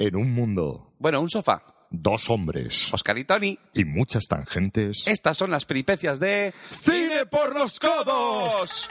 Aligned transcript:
En 0.00 0.16
un 0.16 0.32
mundo, 0.32 0.94
Bueno, 0.98 1.20
un 1.20 1.28
sofá. 1.28 1.62
dos 1.90 2.30
hombres 2.30 2.92
Oscar 2.94 3.18
y 3.18 3.24
Tony. 3.24 3.58
y 3.74 3.84
muchas 3.84 4.24
tangentes. 4.28 5.06
Estas 5.06 5.36
son 5.36 5.50
las 5.50 5.64
peripecias 5.66 6.18
de... 6.20 6.54
¡Cine 6.70 7.26
por 7.26 7.54
los 7.54 7.78
codos! 7.78 8.88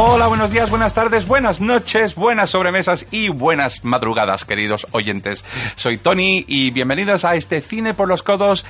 Hola, 0.00 0.28
buenos 0.28 0.52
días, 0.52 0.70
buenas 0.70 0.94
tardes, 0.94 1.26
buenas 1.26 1.60
noches, 1.60 2.14
buenas 2.14 2.50
sobremesas 2.50 3.08
y 3.10 3.30
buenas 3.30 3.82
madrugadas, 3.82 4.44
queridos 4.44 4.86
oyentes. 4.92 5.44
Soy 5.74 5.98
Tony 5.98 6.44
y 6.46 6.70
bienvenidos 6.70 7.24
a 7.24 7.34
este 7.34 7.60
Cine 7.60 7.94
por 7.94 8.06
los 8.06 8.22
Codos 8.22 8.64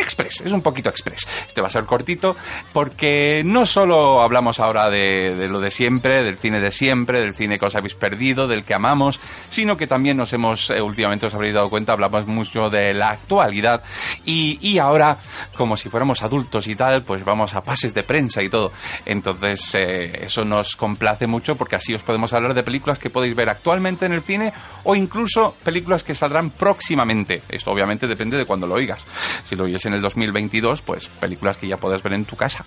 Express. 0.00 0.40
Es 0.40 0.52
un 0.52 0.62
poquito 0.62 0.88
express. 0.88 1.28
Este 1.46 1.60
va 1.60 1.66
a 1.66 1.70
ser 1.70 1.84
cortito 1.84 2.34
porque 2.72 3.42
no 3.44 3.66
solo 3.66 4.22
hablamos 4.22 4.58
ahora 4.58 4.88
de, 4.88 5.48
lo 5.50 5.60
de 5.60 5.70
siempre, 5.70 6.22
del 6.22 6.38
cine 6.38 6.60
de 6.60 6.72
siempre, 6.72 7.20
del 7.20 7.34
cine 7.34 7.58
que 7.58 7.66
os 7.66 7.74
habéis 7.74 7.94
perdido, 7.94 8.48
del 8.48 8.64
que 8.64 8.72
amamos, 8.72 9.20
sino 9.50 9.76
que 9.76 9.86
también 9.86 10.16
nos 10.16 10.32
hemos, 10.32 10.70
eh, 10.70 10.80
últimamente 10.80 11.26
os 11.26 11.34
habréis 11.34 11.52
dado 11.52 11.68
cuenta, 11.68 11.92
hablamos 11.92 12.26
mucho 12.26 12.70
de 12.70 12.94
la 12.94 13.10
actualidad 13.10 13.82
y, 14.24 14.58
y 14.66 14.78
ahora, 14.78 15.18
como 15.58 15.76
si 15.76 15.90
fuéramos 15.90 16.22
adultos 16.22 16.66
y 16.68 16.74
tal, 16.74 17.02
pues 17.02 17.22
vamos 17.22 17.54
a 17.54 17.62
pases 17.62 17.92
de 17.92 18.02
prensa 18.02 18.42
y 18.42 18.48
todo. 18.48 18.72
Entonces, 19.04 19.74
eh, 19.74 20.22
eso 20.24 20.42
nos 20.46 20.69
complace 20.76 21.26
mucho 21.26 21.56
porque 21.56 21.76
así 21.76 21.94
os 21.94 22.02
podemos 22.02 22.32
hablar 22.32 22.54
de 22.54 22.62
películas 22.62 22.98
que 22.98 23.10
podéis 23.10 23.34
ver 23.34 23.48
actualmente 23.48 24.06
en 24.06 24.12
el 24.12 24.22
cine 24.22 24.52
o 24.84 24.94
incluso 24.94 25.54
películas 25.64 26.04
que 26.04 26.14
saldrán 26.14 26.50
próximamente. 26.50 27.42
Esto 27.48 27.70
obviamente 27.70 28.06
depende 28.06 28.36
de 28.36 28.44
cuando 28.44 28.66
lo 28.66 28.74
oigas. 28.74 29.06
Si 29.44 29.56
lo 29.56 29.64
oyes 29.64 29.84
en 29.86 29.94
el 29.94 30.00
2022, 30.00 30.82
pues 30.82 31.08
películas 31.08 31.56
que 31.56 31.68
ya 31.68 31.76
puedes 31.76 32.02
ver 32.02 32.14
en 32.14 32.24
tu 32.24 32.36
casa. 32.36 32.64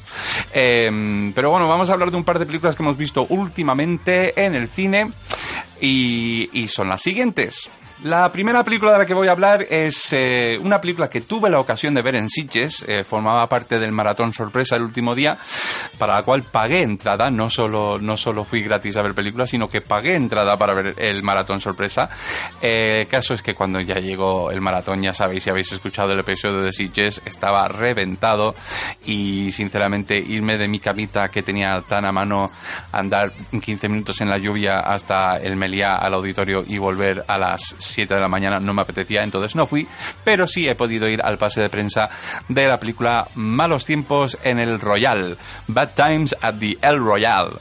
Eh, 0.53 1.31
pero 1.33 1.51
bueno, 1.51 1.67
vamos 1.67 1.89
a 1.89 1.93
hablar 1.93 2.11
de 2.11 2.17
un 2.17 2.23
par 2.23 2.39
de 2.39 2.45
películas 2.45 2.75
que 2.75 2.83
hemos 2.83 2.97
visto 2.97 3.25
últimamente 3.29 4.45
en 4.45 4.55
el 4.55 4.67
cine 4.67 5.11
y, 5.81 6.49
y 6.53 6.67
son 6.67 6.89
las 6.89 7.01
siguientes. 7.01 7.69
La 8.03 8.29
primera 8.33 8.65
película 8.65 8.91
de 8.91 8.97
la 8.97 9.05
que 9.05 9.13
voy 9.13 9.29
a 9.29 9.31
hablar 9.31 9.65
es 9.69 10.11
eh, 10.11 10.59
una 10.61 10.81
película 10.81 11.09
que 11.09 11.21
tuve 11.21 11.49
la 11.49 11.61
ocasión 11.61 11.93
de 11.93 12.01
ver 12.01 12.15
en 12.15 12.27
Sitges, 12.27 12.83
eh, 12.85 13.05
formaba 13.05 13.47
parte 13.47 13.79
del 13.79 13.93
maratón 13.93 14.33
sorpresa 14.33 14.75
el 14.75 14.81
último 14.81 15.15
día, 15.15 15.37
para 15.97 16.15
la 16.15 16.23
cual 16.23 16.43
pagué 16.43 16.81
entrada, 16.81 17.31
no 17.31 17.49
solo, 17.49 17.99
no 18.01 18.17
solo 18.17 18.43
fui 18.43 18.61
gratis 18.61 18.97
a 18.97 19.01
ver 19.01 19.13
películas, 19.13 19.51
sino 19.51 19.69
que 19.69 19.79
pagué 19.79 20.15
entrada 20.15 20.57
para 20.57 20.73
ver 20.73 20.95
el 20.97 21.23
maratón 21.23 21.61
sorpresa. 21.61 22.09
Eh, 22.61 23.03
el 23.03 23.07
caso 23.07 23.35
es 23.35 23.41
que 23.41 23.55
cuando 23.55 23.79
ya 23.79 23.95
llegó 23.95 24.51
el 24.51 24.59
maratón, 24.59 25.01
ya 25.01 25.13
sabéis, 25.13 25.43
si 25.43 25.49
habéis 25.49 25.71
escuchado 25.71 26.11
el 26.11 26.19
episodio 26.19 26.61
de 26.61 26.73
Sitges, 26.73 27.21
estaba 27.23 27.69
reventado 27.69 28.53
y 29.05 29.49
sinceramente 29.53 30.17
irme 30.17 30.57
de 30.57 30.67
mi 30.67 30.79
camita 30.79 31.29
que 31.29 31.41
tenía 31.41 31.81
tan 31.87 32.03
a 32.03 32.11
mano 32.11 32.51
andar 32.91 33.31
15 33.31 33.87
minutos 33.87 34.19
en 34.19 34.29
la 34.29 34.37
lluvia 34.37 34.81
hasta 34.81 35.37
el 35.37 35.55
Meliá 35.55 35.95
al 35.95 36.15
auditorio 36.15 36.65
y 36.67 36.77
volver 36.79 37.23
a 37.29 37.37
las 37.37 37.75
7 37.93 38.13
de 38.13 38.19
la 38.19 38.27
mañana 38.27 38.59
no 38.59 38.73
me 38.73 38.81
apetecía, 38.81 39.21
entonces 39.23 39.55
no 39.55 39.65
fui, 39.65 39.87
pero 40.23 40.47
sí 40.47 40.67
he 40.67 40.75
podido 40.75 41.07
ir 41.07 41.21
al 41.21 41.37
pase 41.37 41.61
de 41.61 41.69
prensa 41.69 42.09
de 42.47 42.67
la 42.67 42.77
película 42.77 43.27
Malos 43.35 43.85
tiempos 43.85 44.37
en 44.43 44.59
el 44.59 44.79
Royal, 44.79 45.37
Bad 45.67 45.91
Times 45.95 46.35
at 46.41 46.55
the 46.59 46.77
El 46.81 46.99
Royal. 46.99 47.59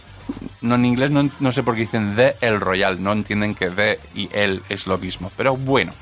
No 0.60 0.76
en 0.76 0.84
inglés 0.84 1.10
no, 1.10 1.28
no 1.40 1.52
sé 1.52 1.62
por 1.62 1.74
qué 1.74 1.80
dicen 1.80 2.14
The 2.14 2.36
El 2.40 2.60
Royal, 2.60 3.02
no 3.02 3.12
entienden 3.12 3.54
que 3.54 3.70
The 3.70 3.98
y 4.14 4.28
El 4.32 4.62
es 4.68 4.86
lo 4.86 4.96
mismo, 4.96 5.30
pero 5.36 5.56
bueno. 5.56 5.92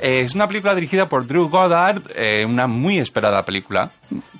Eh, 0.00 0.20
es 0.22 0.34
una 0.34 0.46
película 0.46 0.74
dirigida 0.74 1.08
por 1.08 1.26
Drew 1.26 1.48
Goddard, 1.48 2.02
eh, 2.14 2.44
una 2.44 2.66
muy 2.66 2.98
esperada 2.98 3.44
película 3.44 3.90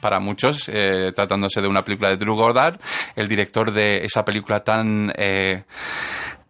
para 0.00 0.20
muchos, 0.20 0.68
eh, 0.68 1.12
tratándose 1.14 1.60
de 1.60 1.68
una 1.68 1.84
película 1.84 2.08
de 2.10 2.16
Drew 2.16 2.34
Goddard, 2.34 2.80
el 3.16 3.28
director 3.28 3.72
de 3.72 4.04
esa 4.04 4.24
película 4.24 4.60
tan 4.60 5.12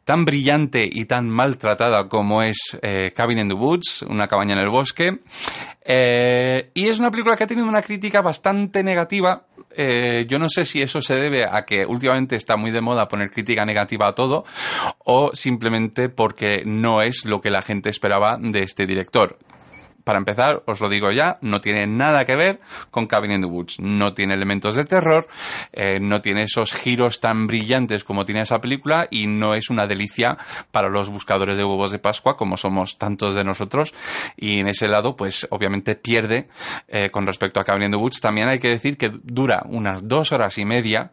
tan 0.09 0.25
brillante 0.25 0.89
y 0.91 1.05
tan 1.05 1.29
maltratada 1.29 2.09
como 2.09 2.41
es 2.41 2.79
eh, 2.81 3.13
Cabin 3.15 3.41
in 3.41 3.49
the 3.49 3.55
Woods, 3.55 4.07
una 4.09 4.27
cabaña 4.27 4.55
en 4.55 4.61
el 4.61 4.71
bosque. 4.71 5.19
Eh, 5.85 6.71
y 6.73 6.89
es 6.89 6.99
una 6.99 7.11
película 7.11 7.37
que 7.37 7.45
ha 7.45 7.47
tenido 7.47 7.69
una 7.69 7.83
crítica 7.83 8.23
bastante 8.23 8.83
negativa. 8.83 9.45
Eh, 9.77 10.25
yo 10.27 10.39
no 10.39 10.49
sé 10.49 10.65
si 10.65 10.81
eso 10.81 11.03
se 11.03 11.15
debe 11.15 11.45
a 11.45 11.67
que 11.67 11.85
últimamente 11.85 12.37
está 12.37 12.57
muy 12.57 12.71
de 12.71 12.81
moda 12.81 13.07
poner 13.07 13.31
crítica 13.31 13.67
negativa 13.67 14.09
a 14.09 14.15
todo 14.15 14.47
o 15.01 15.33
simplemente 15.35 16.09
porque 16.09 16.63
no 16.65 17.03
es 17.03 17.27
lo 17.27 17.43
que 17.43 17.51
la 17.51 17.61
gente 17.61 17.91
esperaba 17.91 18.39
de 18.41 18.63
este 18.63 18.87
director 18.87 19.37
para 20.09 20.21
empezar, 20.21 20.63
os 20.65 20.81
lo 20.81 20.89
digo 20.89 21.13
ya, 21.13 21.37
no 21.43 21.61
tiene 21.61 21.87
nada 21.87 22.25
que 22.25 22.35
ver 22.35 22.61
con 22.91 23.07
Cabin 23.07 23.31
in 23.31 23.43
the 23.43 23.47
Woods. 23.47 23.79
No 23.79 24.15
tiene 24.15 24.33
elementos 24.33 24.75
de 24.75 24.87
terror, 24.87 25.29
eh, 25.71 25.99
no 26.01 26.23
tiene 26.23 26.45
esos 26.45 26.73
giros 26.73 27.21
tan 27.21 27.47
brillantes 27.47 28.05
como 28.05 28.25
tiene 28.25 28.41
esa 28.41 28.59
película 28.59 29.07
y 29.11 29.27
no 29.27 29.53
es 29.53 29.69
una 29.69 29.87
delicia 29.87 30.39
para 30.71 30.89
los 30.89 31.11
buscadores 31.11 31.59
de 31.59 31.65
huevos 31.65 31.93
de 31.93 31.99
Pascua, 31.99 32.39
como 32.39 32.57
somos 32.57 32.97
tantos 32.97 33.35
de 33.35 33.45
nosotros. 33.45 33.93
Y 34.35 34.61
en 34.61 34.69
ese 34.69 34.89
lado, 34.89 35.15
pues 35.15 35.47
obviamente 35.51 35.95
pierde 35.95 36.49
eh, 36.89 37.11
con 37.11 37.27
respecto 37.27 37.61
a 37.61 37.65
Cabin 37.65 37.83
in 37.83 37.91
the 37.91 37.99
Woods. 37.99 38.23
También 38.23 38.49
hay 38.49 38.61
que 38.61 38.71
decir 38.71 38.97
que 38.97 39.11
dura 39.11 39.63
unas 39.67 40.09
dos 40.09 40.33
horas 40.33 40.57
y 40.57 40.65
media, 40.65 41.13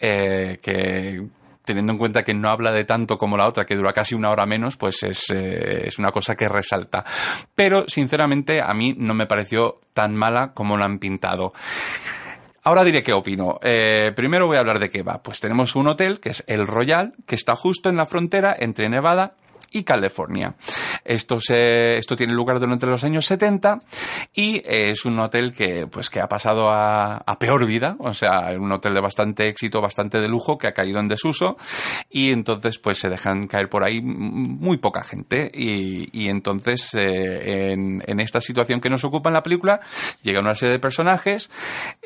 eh, 0.00 0.58
que 0.60 1.22
teniendo 1.66 1.92
en 1.92 1.98
cuenta 1.98 2.24
que 2.24 2.32
no 2.32 2.48
habla 2.48 2.72
de 2.72 2.84
tanto 2.84 3.18
como 3.18 3.36
la 3.36 3.46
otra, 3.46 3.66
que 3.66 3.76
dura 3.76 3.92
casi 3.92 4.14
una 4.14 4.30
hora 4.30 4.46
menos, 4.46 4.78
pues 4.78 5.02
es, 5.02 5.28
eh, 5.30 5.88
es 5.88 5.98
una 5.98 6.12
cosa 6.12 6.34
que 6.34 6.48
resalta. 6.48 7.04
Pero, 7.54 7.84
sinceramente, 7.88 8.62
a 8.62 8.72
mí 8.72 8.94
no 8.96 9.12
me 9.12 9.26
pareció 9.26 9.80
tan 9.92 10.16
mala 10.16 10.52
como 10.54 10.78
la 10.78 10.86
han 10.86 10.98
pintado. 10.98 11.52
Ahora 12.62 12.84
diré 12.84 13.02
qué 13.02 13.12
opino. 13.12 13.58
Eh, 13.62 14.12
primero 14.16 14.46
voy 14.46 14.56
a 14.56 14.60
hablar 14.60 14.78
de 14.78 14.90
qué 14.90 15.02
va. 15.02 15.22
Pues 15.22 15.40
tenemos 15.40 15.76
un 15.76 15.88
hotel, 15.88 16.18
que 16.20 16.30
es 16.30 16.44
el 16.46 16.66
Royal, 16.66 17.12
que 17.26 17.34
está 17.34 17.54
justo 17.54 17.88
en 17.88 17.96
la 17.96 18.06
frontera 18.06 18.56
entre 18.58 18.88
Nevada 18.88 19.34
y 19.76 19.84
California. 19.84 20.54
Esto, 21.04 21.38
se, 21.38 21.98
esto 21.98 22.16
tiene 22.16 22.32
lugar 22.32 22.58
durante 22.58 22.86
los 22.86 23.04
años 23.04 23.26
70 23.26 23.80
y 24.34 24.62
es 24.64 25.04
un 25.04 25.18
hotel 25.20 25.52
que, 25.52 25.86
pues, 25.86 26.08
que 26.08 26.20
ha 26.20 26.28
pasado 26.28 26.70
a, 26.70 27.22
peor 27.38 27.66
vida, 27.66 27.96
o 27.98 28.14
sea, 28.14 28.54
un 28.58 28.72
hotel 28.72 28.94
de 28.94 29.00
bastante 29.00 29.48
éxito, 29.48 29.82
bastante 29.82 30.18
de 30.18 30.28
lujo, 30.28 30.56
que 30.56 30.68
ha 30.68 30.72
caído 30.72 30.98
en 31.00 31.08
desuso 31.08 31.58
y 32.08 32.32
entonces 32.32 32.78
pues 32.78 32.98
se 32.98 33.10
dejan 33.10 33.46
caer 33.46 33.68
por 33.68 33.84
ahí 33.84 34.00
muy 34.00 34.78
poca 34.78 35.02
gente 35.02 35.50
y, 35.52 36.28
entonces 36.28 36.94
eh, 36.94 37.72
en, 37.72 38.02
en, 38.06 38.20
esta 38.20 38.40
situación 38.40 38.80
que 38.80 38.88
nos 38.88 39.04
ocupa 39.04 39.28
en 39.28 39.34
la 39.34 39.42
película 39.42 39.80
llega 40.22 40.40
una 40.40 40.54
serie 40.54 40.72
de 40.72 40.78
personajes 40.78 41.50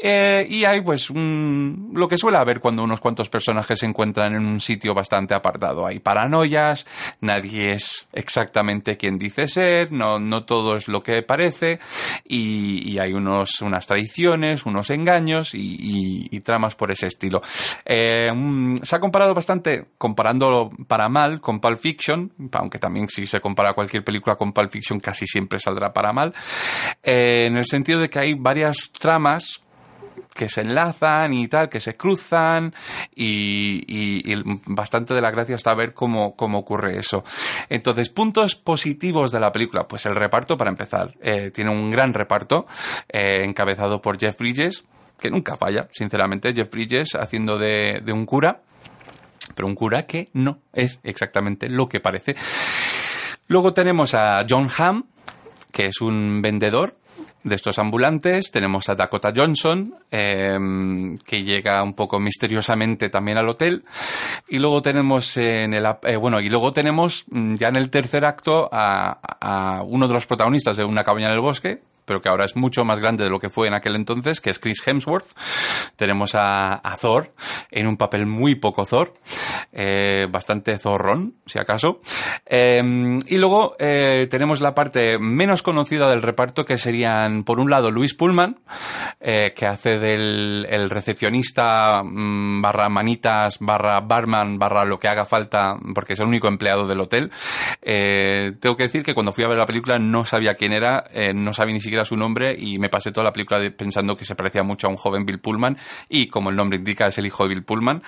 eh, 0.02 0.46
y 0.50 0.64
hay 0.64 0.80
pues 0.82 1.10
un, 1.10 1.92
lo 1.94 2.08
que 2.08 2.18
suele 2.18 2.38
haber 2.38 2.60
cuando 2.60 2.82
unos 2.82 3.00
cuantos 3.00 3.28
personajes 3.28 3.78
se 3.78 3.86
encuentran 3.86 4.34
en 4.34 4.44
un 4.44 4.60
sitio 4.60 4.94
bastante 4.94 5.34
apartado. 5.34 5.86
Hay 5.86 6.00
paranoias, 6.00 6.86
nadie 7.20 7.59
es 7.66 8.08
exactamente 8.12 8.96
quien 8.96 9.18
dice 9.18 9.48
ser, 9.48 9.92
no, 9.92 10.18
no 10.18 10.44
todo 10.44 10.76
es 10.76 10.88
lo 10.88 11.02
que 11.02 11.22
parece 11.22 11.78
y, 12.24 12.98
hay 12.98 13.12
unos, 13.12 13.62
unas 13.62 13.86
traiciones, 13.86 14.66
unos 14.66 14.90
engaños 14.90 15.50
y, 15.54 16.40
tramas 16.40 16.74
por 16.74 16.90
ese 16.90 17.06
estilo. 17.06 17.42
Eh, 17.84 18.32
se 18.82 18.96
ha 18.96 18.98
comparado 19.00 19.34
bastante, 19.34 19.88
comparándolo 19.98 20.70
para 20.88 21.08
mal 21.10 21.40
con 21.42 21.60
Pulp 21.60 21.78
Fiction, 21.78 22.32
aunque 22.52 22.78
también 22.78 23.08
si 23.08 23.26
se 23.26 23.40
compara 23.40 23.74
cualquier 23.74 24.02
película 24.02 24.36
con 24.36 24.52
Pulp 24.52 24.70
Fiction 24.70 25.00
casi 25.00 25.26
siempre 25.26 25.58
saldrá 25.58 25.92
para 25.92 26.12
mal, 26.12 26.34
eh, 27.02 27.44
en 27.46 27.58
el 27.58 27.66
sentido 27.66 28.00
de 28.00 28.08
que 28.08 28.18
hay 28.18 28.34
varias 28.34 28.90
tramas 28.98 29.60
que 30.40 30.48
se 30.48 30.62
enlazan 30.62 31.34
y 31.34 31.48
tal, 31.48 31.68
que 31.68 31.80
se 31.80 31.98
cruzan 31.98 32.74
y, 33.14 34.24
bastante 34.64 35.12
de 35.12 35.20
la 35.20 35.30
gracia 35.30 35.54
está 35.54 35.74
ver 35.74 35.92
cómo, 35.92 36.34
cómo 36.34 36.60
ocurre 36.60 36.98
eso. 36.98 37.24
Entonces, 37.68 38.08
puntos 38.08 38.56
positivos 38.56 39.32
de 39.32 39.40
la 39.40 39.52
película, 39.52 39.86
pues 39.86 40.06
el 40.06 40.16
reparto 40.16 40.56
para 40.56 40.70
empezar. 40.70 41.14
Eh, 41.20 41.50
tiene 41.50 41.70
un 41.70 41.90
gran 41.90 42.14
reparto 42.14 42.66
eh, 43.10 43.44
encabezado 43.44 44.00
por 44.00 44.18
Jeff 44.18 44.38
Bridges, 44.38 44.82
que 45.20 45.30
nunca 45.30 45.58
falla, 45.58 45.88
sinceramente, 45.92 46.54
Jeff 46.54 46.70
Bridges 46.70 47.16
haciendo 47.16 47.58
de 47.58 48.02
un 48.10 48.24
cura, 48.24 48.62
pero 49.54 49.68
un 49.68 49.74
cura 49.74 50.06
que 50.06 50.30
no 50.32 50.60
es 50.72 51.00
exactamente 51.02 51.68
lo 51.68 51.86
que 51.86 52.00
parece. 52.00 52.34
Luego 53.46 53.74
tenemos 53.74 54.14
a 54.14 54.46
John 54.48 54.70
Hamm, 54.74 55.04
que 55.70 55.84
es 55.84 56.00
un 56.00 56.40
vendedor 56.40 56.96
de 57.42 57.54
estos 57.54 57.78
ambulantes. 57.78 58.50
Tenemos 58.50 58.88
a 58.88 58.94
Dakota 58.94 59.32
Johnson, 59.34 59.94
eh, 60.10 60.58
que 61.24 61.42
llega 61.42 61.82
un 61.82 61.94
poco 61.94 62.20
misteriosamente 62.20 63.08
también 63.08 63.38
al 63.38 63.48
hotel. 63.48 63.84
Y 64.48 64.58
luego 64.58 64.82
tenemos 64.82 65.36
en 65.36 65.74
el, 65.74 65.86
eh, 66.02 66.16
bueno, 66.16 66.40
y 66.40 66.48
luego 66.48 66.72
tenemos 66.72 67.24
ya 67.28 67.68
en 67.68 67.76
el 67.76 67.90
tercer 67.90 68.24
acto 68.24 68.68
a, 68.72 69.20
a, 69.40 69.82
uno 69.82 70.08
de 70.08 70.14
los 70.14 70.26
protagonistas 70.26 70.76
de 70.76 70.84
Una 70.84 71.04
cabaña 71.04 71.28
en 71.28 71.34
el 71.34 71.40
bosque, 71.40 71.82
pero 72.10 72.20
que 72.20 72.28
ahora 72.28 72.44
es 72.44 72.56
mucho 72.56 72.84
más 72.84 72.98
grande 72.98 73.22
de 73.22 73.30
lo 73.30 73.38
que 73.38 73.50
fue 73.50 73.68
en 73.68 73.74
aquel 73.74 73.94
entonces, 73.94 74.40
que 74.40 74.50
es 74.50 74.58
Chris 74.58 74.82
Hemsworth. 74.84 75.28
Tenemos 75.94 76.32
a, 76.34 76.82
Thor 77.00 77.32
en 77.70 77.86
un 77.86 77.96
papel 77.96 78.26
muy 78.26 78.56
poco 78.56 78.84
Thor, 78.84 79.14
eh, 79.70 80.26
bastante 80.28 80.76
zorrón, 80.76 81.36
si 81.46 81.60
acaso. 81.60 82.00
Em, 82.46 83.20
y 83.28 83.36
luego 83.36 83.76
eh, 83.78 84.26
tenemos 84.28 84.60
la 84.60 84.74
parte 84.74 85.20
menos 85.20 85.62
conocida 85.62 86.10
del 86.10 86.20
reparto, 86.20 86.64
que 86.64 86.78
serían, 86.78 87.44
por 87.44 87.60
un 87.60 87.70
lado, 87.70 87.92
Luis 87.92 88.12
Pullman, 88.14 88.58
eh, 89.20 89.52
que 89.54 89.66
hace 89.66 90.00
del 90.00 90.66
el 90.68 90.90
recepcionista 90.90 92.02
mm, 92.02 92.60
barra 92.60 92.88
manitas, 92.88 93.58
barra 93.60 94.00
barman, 94.00 94.58
barra 94.58 94.84
lo 94.84 94.98
que 94.98 95.06
haga 95.06 95.26
falta, 95.26 95.76
porque 95.94 96.14
es 96.14 96.18
el 96.18 96.26
único 96.26 96.48
empleado 96.48 96.88
del 96.88 96.98
hotel. 96.98 97.30
tengo 97.80 98.76
que 98.76 98.82
decir 98.82 99.04
que 99.04 99.14
cuando 99.14 99.30
fui 99.30 99.44
a 99.44 99.48
ver 99.48 99.58
la 99.58 99.66
película 99.66 100.00
no 100.00 100.24
sabía 100.24 100.54
quién 100.54 100.72
era, 100.72 101.04
no 101.34 101.52
sabía 101.54 101.74
ni 101.74 101.80
siquiera 101.80 101.99
su 102.04 102.16
nombre 102.16 102.56
y 102.58 102.78
me 102.78 102.88
pasé 102.88 103.12
toda 103.12 103.24
la 103.24 103.32
película 103.32 103.60
pensando 103.76 104.16
que 104.16 104.24
se 104.24 104.34
parecía 104.34 104.62
mucho 104.62 104.86
a 104.86 104.90
un 104.90 104.96
joven 104.96 105.24
Bill 105.24 105.40
Pullman 105.40 105.76
y 106.08 106.28
como 106.28 106.50
el 106.50 106.56
nombre 106.56 106.78
indica 106.78 107.06
es 107.06 107.18
el 107.18 107.26
hijo 107.26 107.44
de 107.44 107.50
Bill 107.50 107.64
Pullman. 107.64 108.02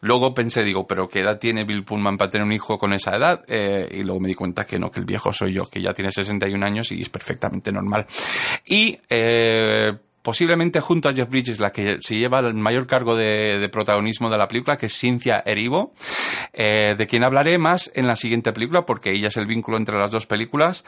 Luego 0.00 0.34
pensé, 0.34 0.64
digo, 0.64 0.86
pero 0.86 1.08
¿qué 1.08 1.20
edad 1.20 1.38
tiene 1.38 1.64
Bill 1.64 1.84
Pullman 1.84 2.16
para 2.16 2.30
tener 2.30 2.46
un 2.46 2.52
hijo 2.52 2.78
con 2.78 2.92
esa 2.92 3.16
edad? 3.16 3.44
Eh, 3.48 3.88
y 3.90 4.02
luego 4.02 4.20
me 4.20 4.28
di 4.28 4.34
cuenta 4.34 4.64
que 4.64 4.78
no, 4.78 4.90
que 4.90 5.00
el 5.00 5.06
viejo 5.06 5.32
soy 5.32 5.52
yo, 5.52 5.66
que 5.66 5.80
ya 5.80 5.92
tiene 5.92 6.12
61 6.12 6.64
años 6.64 6.92
y 6.92 7.00
es 7.00 7.08
perfectamente 7.08 7.72
normal. 7.72 8.06
Y 8.64 8.98
eh, 9.08 9.92
posiblemente 10.26 10.80
junto 10.80 11.08
a 11.08 11.14
Jeff 11.14 11.28
Bridges 11.28 11.60
la 11.60 11.70
que 11.70 11.98
se 12.00 12.16
lleva 12.16 12.40
el 12.40 12.54
mayor 12.54 12.88
cargo 12.88 13.14
de, 13.14 13.68
protagonismo 13.70 14.28
de 14.28 14.36
la 14.36 14.48
película, 14.48 14.76
que 14.76 14.86
es 14.86 14.98
Cynthia 14.98 15.40
Erivo, 15.46 15.94
eh, 16.52 16.96
de 16.98 17.06
quien 17.06 17.22
hablaré 17.22 17.58
más 17.58 17.92
en 17.94 18.08
la 18.08 18.16
siguiente 18.16 18.52
película, 18.52 18.84
porque 18.84 19.12
ella 19.12 19.28
es 19.28 19.36
el 19.36 19.46
vínculo 19.46 19.76
entre 19.76 19.96
las 19.96 20.10
dos 20.10 20.26
películas, 20.26 20.84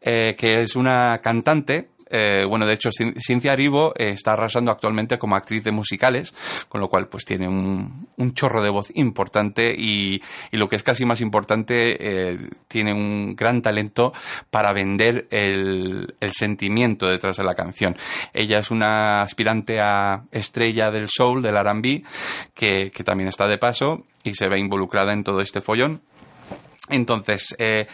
que 0.00 0.36
es 0.62 0.74
una 0.74 1.20
cantante 1.22 1.90
eh, 2.10 2.44
bueno, 2.48 2.66
de 2.66 2.74
hecho, 2.74 2.90
Ciencia 2.90 3.52
Aribo 3.52 3.92
eh, 3.96 4.10
está 4.10 4.32
arrasando 4.32 4.70
actualmente 4.70 5.18
como 5.18 5.36
actriz 5.36 5.64
de 5.64 5.72
musicales, 5.72 6.34
con 6.68 6.80
lo 6.80 6.88
cual 6.88 7.08
pues 7.08 7.24
tiene 7.24 7.48
un, 7.48 8.08
chorro 8.34 8.62
de 8.62 8.70
voz 8.70 8.90
importante 8.94 9.74
y, 9.76 10.20
lo 10.52 10.68
que 10.68 10.76
es 10.76 10.82
casi 10.82 11.04
más 11.04 11.20
importante, 11.20 11.96
eh, 12.00 12.38
tiene 12.68 12.92
un 12.92 13.34
gran 13.34 13.62
talento 13.62 14.12
para 14.50 14.72
vender 14.72 15.26
el, 15.30 16.14
sentimiento 16.32 17.08
detrás 17.08 17.36
de 17.36 17.44
la 17.44 17.54
canción. 17.54 17.96
Ella 18.32 18.58
es 18.58 18.70
una 18.70 19.22
aspirante 19.22 19.80
a 19.80 20.24
estrella 20.30 20.90
del 20.90 21.08
soul, 21.08 21.42
del 21.42 21.56
R&B, 21.56 22.02
que, 22.54 22.92
que 22.94 23.04
también 23.04 23.28
está 23.28 23.48
de 23.48 23.58
paso 23.58 24.04
y 24.22 24.34
se 24.34 24.48
ve 24.48 24.58
involucrada 24.58 25.12
en 25.12 25.24
todo 25.24 25.40
este 25.40 25.60
follón. 25.60 26.02
Entonces, 26.90 27.54
eh, 27.58 27.86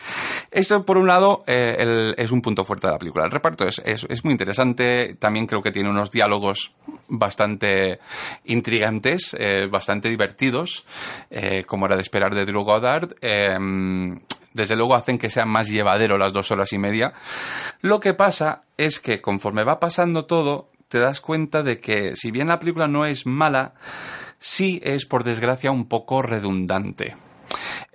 eso 0.50 0.84
por 0.84 0.96
un 0.96 1.06
lado 1.06 1.44
eh, 1.46 2.14
es 2.16 2.30
un 2.30 2.42
punto 2.42 2.64
fuerte 2.64 2.86
de 2.86 2.92
la 2.92 2.98
película. 2.98 3.24
El 3.24 3.30
reparto 3.30 3.66
es, 3.66 4.24
muy 4.24 4.32
interesante, 4.32 5.16
también 5.18 5.46
creo 5.46 5.62
que 5.62 5.72
tiene 5.72 5.90
unos 5.90 6.10
diálogos 6.10 6.72
bastante 7.08 7.98
intrigantes, 8.44 9.36
eh, 9.38 9.66
bastante 9.70 10.08
divertidos, 10.08 10.84
como 11.66 11.86
era 11.86 11.96
de 11.96 12.02
esperar 12.02 12.34
de 12.34 12.44
Drew 12.44 12.62
Goddard. 12.62 13.16
Em, 13.20 14.20
desde 14.52 14.76
luego 14.76 14.94
hacen 14.94 15.18
que 15.18 15.30
sea 15.30 15.44
más 15.44 15.68
llevadero 15.68 16.16
las 16.16 16.32
dos 16.32 16.50
horas 16.52 16.72
y 16.72 16.78
media. 16.78 17.12
Lo 17.80 17.98
que 17.98 18.14
pasa 18.14 18.62
es 18.76 19.00
que 19.00 19.20
conforme 19.20 19.64
va 19.64 19.80
pasando 19.80 20.26
todo, 20.26 20.70
te 20.88 21.00
das 21.00 21.20
cuenta 21.20 21.64
de 21.64 21.80
que 21.80 22.14
si 22.14 22.30
bien 22.30 22.48
la 22.48 22.60
película 22.60 22.86
no 22.86 23.04
es 23.04 23.26
mala, 23.26 23.74
sí 24.38 24.80
es 24.84 25.06
por 25.06 25.24
desgracia 25.24 25.72
un 25.72 25.88
poco 25.88 26.22
redundante. 26.22 27.16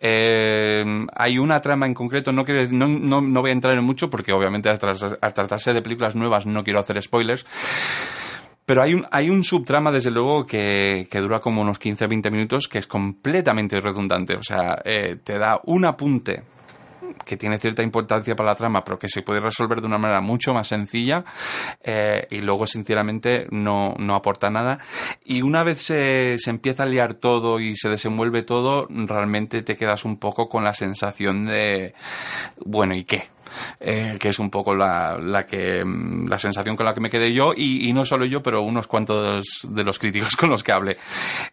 Eh, 0.01 1.05
hay 1.15 1.37
una 1.37 1.59
trama 1.61 1.85
en 1.85 1.93
concreto, 1.93 2.31
no, 2.31 2.45
quiero, 2.45 2.69
no, 2.71 3.21
no, 3.21 3.41
voy 3.41 3.49
a 3.49 3.53
entrar 3.53 3.77
en 3.77 3.83
mucho 3.83 4.09
porque 4.09 4.31
obviamente 4.31 4.69
al, 4.69 4.79
tratarse 4.79 5.73
de 5.73 5.81
películas 5.81 6.15
nuevas 6.15 6.45
no 6.45 6.63
quiero 6.63 6.79
hacer 6.79 7.01
spoilers. 7.01 7.45
Pero 8.65 8.83
hay 8.83 8.93
un, 8.93 9.07
hay 9.11 9.31
un 9.31 9.43
subtrama, 9.43 9.91
desde 9.91 10.11
luego, 10.11 10.45
que, 10.45 11.07
que 11.09 11.19
dura 11.19 11.39
como 11.39 11.61
unos 11.61 11.79
15-20 11.79 12.29
minutos, 12.29 12.67
que 12.67 12.77
es 12.77 12.85
completamente 12.85 13.81
redundante. 13.81 14.35
O 14.35 14.43
sea, 14.43 14.79
eh, 14.85 15.17
te 15.23 15.39
da 15.39 15.59
un 15.65 15.85
apunte 15.85 16.43
que 17.25 17.37
tiene 17.37 17.59
cierta 17.59 17.83
importancia 17.83 18.35
para 18.35 18.49
la 18.49 18.55
trama, 18.55 18.83
pero 18.83 18.99
que 18.99 19.09
se 19.09 19.21
puede 19.21 19.39
resolver 19.39 19.81
de 19.81 19.87
una 19.87 19.97
manera 19.97 20.21
mucho 20.21 20.53
más 20.53 20.67
sencilla 20.67 21.23
eh, 21.83 22.27
y 22.29 22.41
luego, 22.41 22.67
sinceramente, 22.67 23.47
no, 23.51 23.95
no, 23.97 24.15
aporta 24.15 24.49
nada. 24.49 24.79
Y 25.23 25.41
una 25.41 25.63
vez 25.63 25.81
se, 25.81 26.37
se 26.39 26.49
empieza 26.49 26.83
a 26.83 26.85
liar 26.85 27.15
todo 27.15 27.59
y 27.59 27.75
se 27.75 27.89
desenvuelve 27.89 28.43
todo, 28.43 28.87
realmente 28.89 29.61
te 29.61 29.75
quedas 29.75 30.05
un 30.05 30.17
poco 30.17 30.49
con 30.49 30.63
la 30.63 30.73
sensación 30.73 31.45
de, 31.45 31.93
bueno, 32.65 32.95
¿y 32.95 33.05
qué? 33.05 33.29
Eh, 33.79 34.17
que 34.19 34.29
es 34.29 34.39
un 34.39 34.49
poco 34.49 34.75
la, 34.75 35.17
la, 35.17 35.45
que, 35.45 35.83
mm, 35.83 36.27
la 36.27 36.39
sensación 36.39 36.75
con 36.75 36.85
la 36.85 36.93
que 36.93 37.01
me 37.01 37.09
quedé 37.09 37.33
yo 37.33 37.53
y, 37.55 37.91
no 37.93 38.05
solo 38.05 38.25
yo, 38.25 38.43
pero 38.43 38.61
unos 38.61 38.87
cuantos 38.87 39.67
de 39.67 39.83
los 39.83 39.99
críticos 39.99 40.35
con 40.37 40.49
los 40.49 40.63
que 40.63 40.71
hablé. 40.71 40.97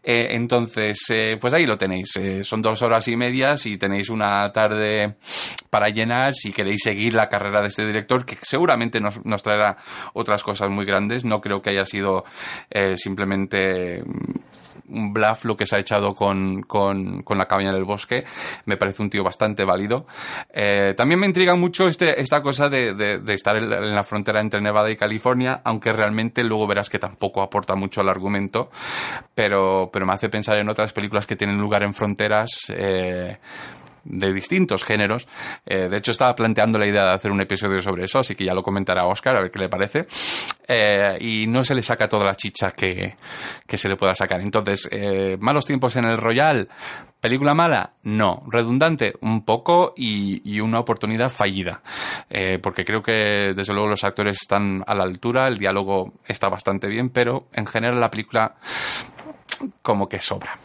Eh, 0.02 0.28
entonces, 0.32 0.98
eh, 1.10 1.38
pues 1.40 1.54
ahí 1.54 1.66
lo 1.66 1.78
tenéis. 1.78 2.18
son 2.42 2.62
dos 2.62 2.82
horas 2.82 3.08
y 3.08 3.16
medias 3.16 3.66
y 3.66 3.76
tenéis 3.76 4.10
una 4.10 4.50
tarde 4.52 5.16
para 5.70 5.88
llenar 5.88 6.34
si 6.34 6.52
queréis 6.52 6.82
seguir 6.82 7.14
la 7.14 7.28
carrera 7.28 7.60
de 7.60 7.68
este 7.68 7.86
director, 7.86 8.24
que 8.24 8.38
seguramente 8.42 9.00
nos, 9.00 9.24
nos 9.24 9.42
traerá 9.42 9.76
otras 10.14 10.42
cosas 10.42 10.70
muy 10.70 10.84
grandes. 10.84 11.24
No 11.24 11.40
creo 11.40 11.62
que 11.62 11.70
haya 11.70 11.84
sido 11.84 12.24
simplemente 12.96 14.02
un 14.88 15.12
bluff 15.12 15.44
lo 15.44 15.56
que 15.56 15.66
se 15.66 15.76
ha 15.76 15.78
echado 15.80 16.14
con, 16.14 16.62
con, 16.62 17.22
con 17.22 17.38
la 17.38 17.46
cabaña 17.46 17.72
del 17.72 17.84
bosque. 17.84 18.24
Me 18.64 18.76
parece 18.76 19.02
un 19.02 19.10
tío 19.10 19.24
bastante 19.24 19.64
válido. 19.64 20.06
Eh, 20.52 20.94
también 20.96 21.20
me 21.20 21.26
intriga 21.26 21.54
mucho 21.54 21.88
este, 21.88 22.20
esta 22.20 22.42
cosa 22.42 22.68
de, 22.68 22.94
de, 22.94 23.34
estar 23.34 23.56
en 23.56 23.94
la, 23.94 24.02
frontera 24.04 24.40
entre 24.40 24.60
Nevada 24.60 24.90
y 24.90 24.96
California, 24.96 25.60
aunque 25.64 25.92
realmente 25.92 26.44
luego 26.44 26.66
verás 26.66 26.90
que 26.90 26.98
tampoco 26.98 27.42
aporta 27.42 27.74
mucho 27.74 28.00
al 28.00 28.08
argumento, 28.08 28.70
pero, 29.34 29.90
pero 29.92 30.06
me 30.06 30.12
hace 30.12 30.28
pensar 30.28 30.58
en 30.58 30.68
otras 30.68 30.92
películas 30.92 31.26
que 31.26 31.36
tienen 31.36 31.58
lugar 31.58 31.82
en 31.82 31.94
fronteras. 31.94 32.50
Eh, 32.68 33.36
de 34.08 34.32
distintos 34.32 34.84
géneros. 34.84 35.26
Eh, 35.66 35.88
de 35.88 35.96
hecho, 35.96 36.12
estaba 36.12 36.34
planteando 36.34 36.78
la 36.78 36.86
idea 36.86 37.04
de 37.04 37.12
hacer 37.12 37.30
un 37.30 37.40
episodio 37.40 37.80
sobre 37.80 38.04
eso, 38.04 38.20
así 38.20 38.34
que 38.34 38.44
ya 38.44 38.54
lo 38.54 38.62
comentará 38.62 39.04
Oscar, 39.04 39.36
a 39.36 39.40
ver 39.40 39.50
qué 39.50 39.58
le 39.58 39.68
parece. 39.68 40.06
Eh, 40.68 41.18
y 41.20 41.46
no 41.46 41.64
se 41.64 41.74
le 41.74 41.82
saca 41.82 42.08
toda 42.08 42.24
la 42.24 42.34
chicha 42.34 42.72
que, 42.72 43.16
que 43.66 43.78
se 43.78 43.88
le 43.88 43.96
pueda 43.96 44.14
sacar. 44.14 44.40
Entonces, 44.40 44.88
eh, 44.90 45.36
malos 45.40 45.64
tiempos 45.64 45.96
en 45.96 46.04
el 46.04 46.16
Royal. 46.16 46.68
¿Película 47.20 47.54
mala? 47.54 47.94
No. 48.02 48.42
¿Redundante? 48.50 49.14
Un 49.20 49.44
poco 49.44 49.94
y, 49.96 50.42
y 50.50 50.60
una 50.60 50.80
oportunidad 50.80 51.28
fallida. 51.28 51.82
porque 52.62 52.84
creo 52.84 53.02
que, 53.02 53.54
desde 53.54 53.72
luego, 53.72 53.88
los 53.88 54.04
actores 54.04 54.36
están 54.40 54.84
a 54.86 54.94
la 54.94 55.04
altura, 55.04 55.48
el 55.48 55.58
diálogo 55.58 56.12
está 56.26 56.48
bastante 56.48 56.88
bien, 56.88 57.10
pero 57.10 57.48
en 57.52 57.66
general 57.66 57.98
la 58.00 58.10
película 58.10 58.56
como 59.82 60.08
que 60.08 60.20
sobra. 60.20 60.58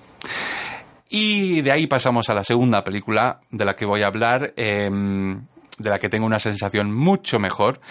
Y 1.10 1.62
de 1.62 1.72
ahí 1.72 1.88
pasamos 1.88 2.30
a 2.30 2.34
la 2.34 2.44
segunda 2.44 2.84
película 2.84 3.42
de 3.50 3.66
la 3.66 3.76
que 3.76 3.86
voy 3.86 4.02
a 4.02 4.08
hablar. 4.08 4.54
Em, 4.56 5.46
de 5.78 5.90
la 5.90 6.00
que 6.00 6.10
tengo 6.10 6.26
una 6.26 6.40
sensación 6.40 6.94
mucho 6.94 7.40
mejor. 7.40 7.82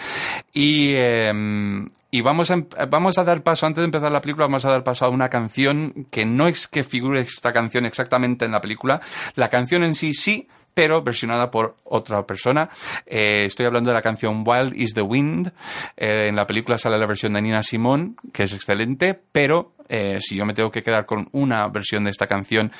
Y, 0.53 0.93
em, 0.95 1.87
y 2.11 2.19
vamos, 2.19 2.51
a, 2.51 2.57
vamos 2.89 3.17
a 3.17 3.23
dar 3.23 3.41
paso, 3.41 3.65
antes 3.65 3.81
de 3.81 3.85
empezar 3.85 4.11
la 4.11 4.21
película, 4.21 4.45
vamos 4.45 4.65
a 4.65 4.69
dar 4.69 4.83
paso 4.83 5.05
a 5.05 5.09
una 5.09 5.29
canción 5.29 6.07
que 6.11 6.25
no 6.25 6.47
es 6.49 6.67
que 6.67 6.83
figure 6.83 7.21
esta 7.21 7.53
canción 7.53 7.85
exactamente 7.85 8.43
en 8.43 8.51
la 8.51 8.59
película. 8.59 8.99
La 9.35 9.49
canción 9.49 9.83
en 9.83 9.95
sí 9.95 10.13
sí, 10.13 10.49
pero 10.73 11.01
versionada 11.01 11.51
por 11.51 11.75
otra 11.83 12.25
persona. 12.25 12.69
Eh, 13.05 13.43
estoy 13.45 13.65
hablando 13.65 13.89
de 13.89 13.95
la 13.95 14.01
canción 14.01 14.43
Wild 14.45 14.73
is 14.75 14.93
the 14.93 15.01
Wind. 15.01 15.51
Eh, 15.97 16.27
en 16.27 16.35
la 16.35 16.47
película 16.47 16.77
sale 16.77 16.97
la 16.97 17.07
versión 17.07 17.33
de 17.33 17.41
Nina 17.41 17.63
Simone, 17.63 18.13
que 18.33 18.43
es 18.43 18.53
excelente, 18.53 19.19
pero 19.31 19.73
eh, 19.93 20.19
si 20.21 20.37
yo 20.37 20.45
me 20.45 20.53
tengo 20.53 20.71
que 20.71 20.83
quedar 20.83 21.05
con 21.05 21.27
una 21.33 21.67
versión 21.67 22.05
de 22.05 22.11
esta 22.11 22.25
canción, 22.25 22.71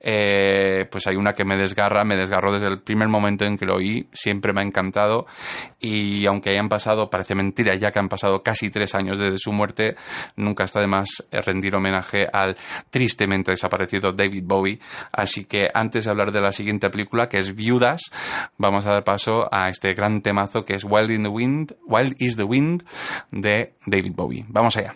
pues 0.00 1.06
hay 1.06 1.16
una 1.16 1.32
que 1.32 1.44
me 1.44 1.56
desgarra, 1.56 2.04
me 2.04 2.16
desgarró 2.16 2.52
desde 2.52 2.68
el 2.68 2.80
primer 2.80 3.08
momento 3.08 3.44
en 3.44 3.58
que 3.58 3.66
lo 3.66 3.76
oí, 3.76 4.06
siempre 4.12 4.52
me 4.52 4.60
ha 4.60 4.64
encantado 4.64 5.26
y 5.80 6.24
aunque 6.26 6.50
hayan 6.50 6.68
pasado, 6.68 7.10
parece 7.10 7.34
mentira 7.34 7.74
ya 7.74 7.90
que 7.90 7.98
han 7.98 8.08
pasado 8.08 8.44
casi 8.44 8.70
tres 8.70 8.94
años 8.94 9.18
desde 9.18 9.38
su 9.38 9.52
muerte, 9.52 9.96
nunca 10.36 10.62
está 10.62 10.80
de 10.80 10.86
más 10.86 11.08
rendir 11.32 11.74
homenaje 11.74 12.28
al 12.32 12.56
tristemente 12.90 13.50
desaparecido 13.50 14.12
David 14.12 14.44
Bowie. 14.46 14.78
Así 15.10 15.44
que 15.44 15.68
antes 15.74 16.04
de 16.04 16.10
hablar 16.10 16.30
de 16.30 16.40
la 16.40 16.52
siguiente 16.52 16.90
película, 16.90 17.28
que 17.32 17.38
es 17.38 17.54
Viudas, 17.54 18.12
vamos 18.58 18.84
a 18.84 18.92
dar 18.92 19.04
paso 19.04 19.48
a 19.50 19.70
este 19.70 19.94
gran 19.94 20.20
temazo 20.20 20.66
que 20.66 20.74
es 20.74 20.84
Wild 20.84 21.10
in 21.10 21.22
the 21.22 21.30
Wind, 21.30 21.74
Wild 21.86 22.14
is 22.18 22.36
the 22.36 22.44
Wind 22.44 22.84
de 23.30 23.72
David 23.86 24.12
Bowie. 24.14 24.44
Vamos 24.48 24.76
allá. 24.76 24.94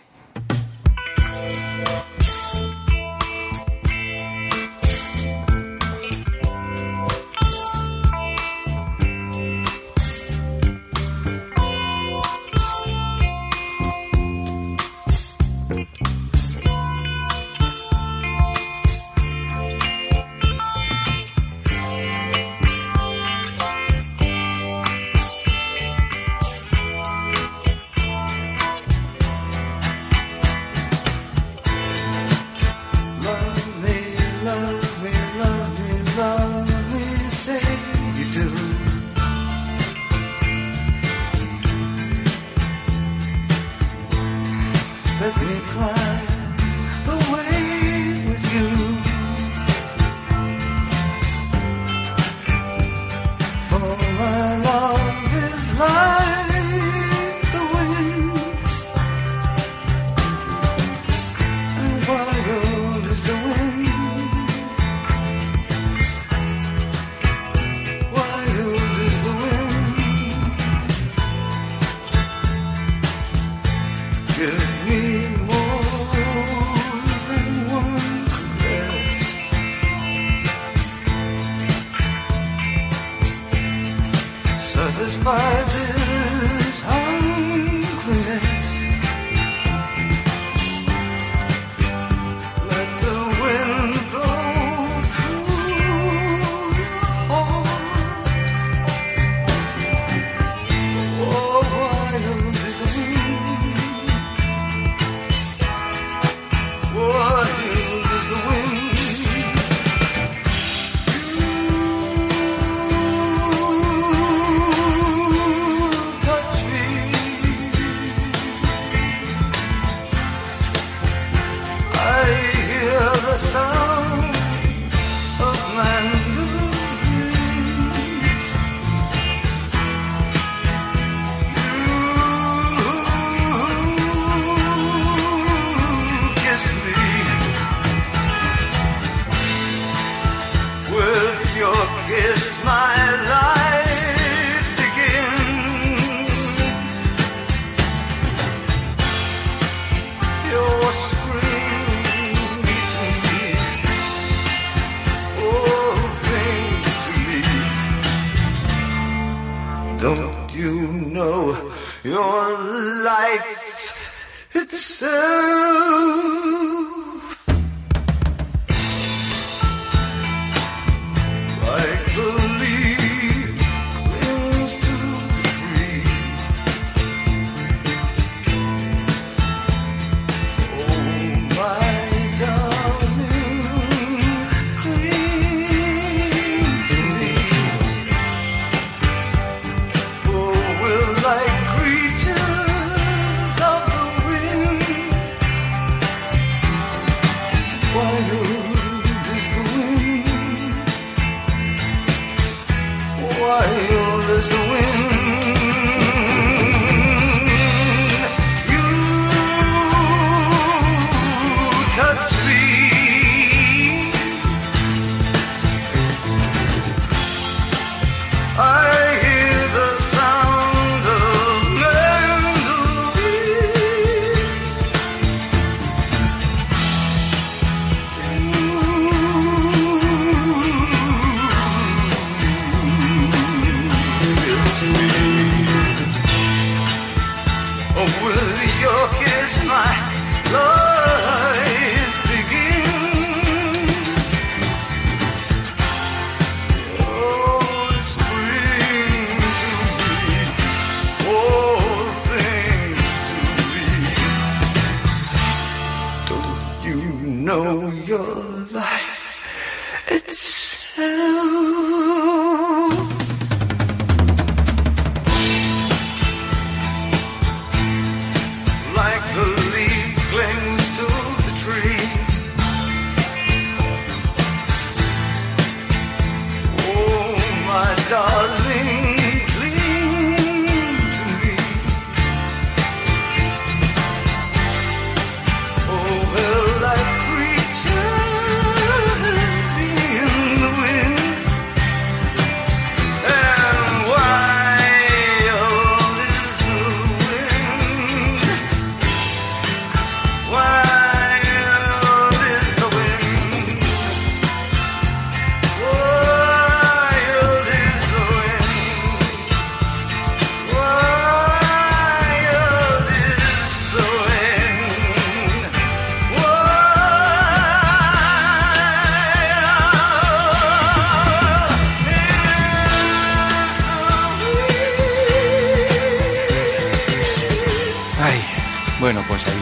Let 45.27 45.41
me 45.45 45.59
fly. 45.59 46.06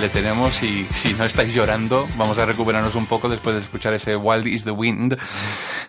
Tenemos 0.10 0.62
y 0.64 0.86
si 0.86 1.14
no 1.14 1.26
estáis 1.26 1.54
llorando, 1.54 2.08
vamos 2.18 2.38
a 2.40 2.46
recuperarnos 2.46 2.96
un 2.96 3.06
poco 3.06 3.30
después 3.30 3.56
de 3.56 3.62
escuchar 3.62 3.94
ese 3.94 4.16
Wild 4.16 4.48
is 4.48 4.64
the 4.64 4.72
Wind 4.72 5.18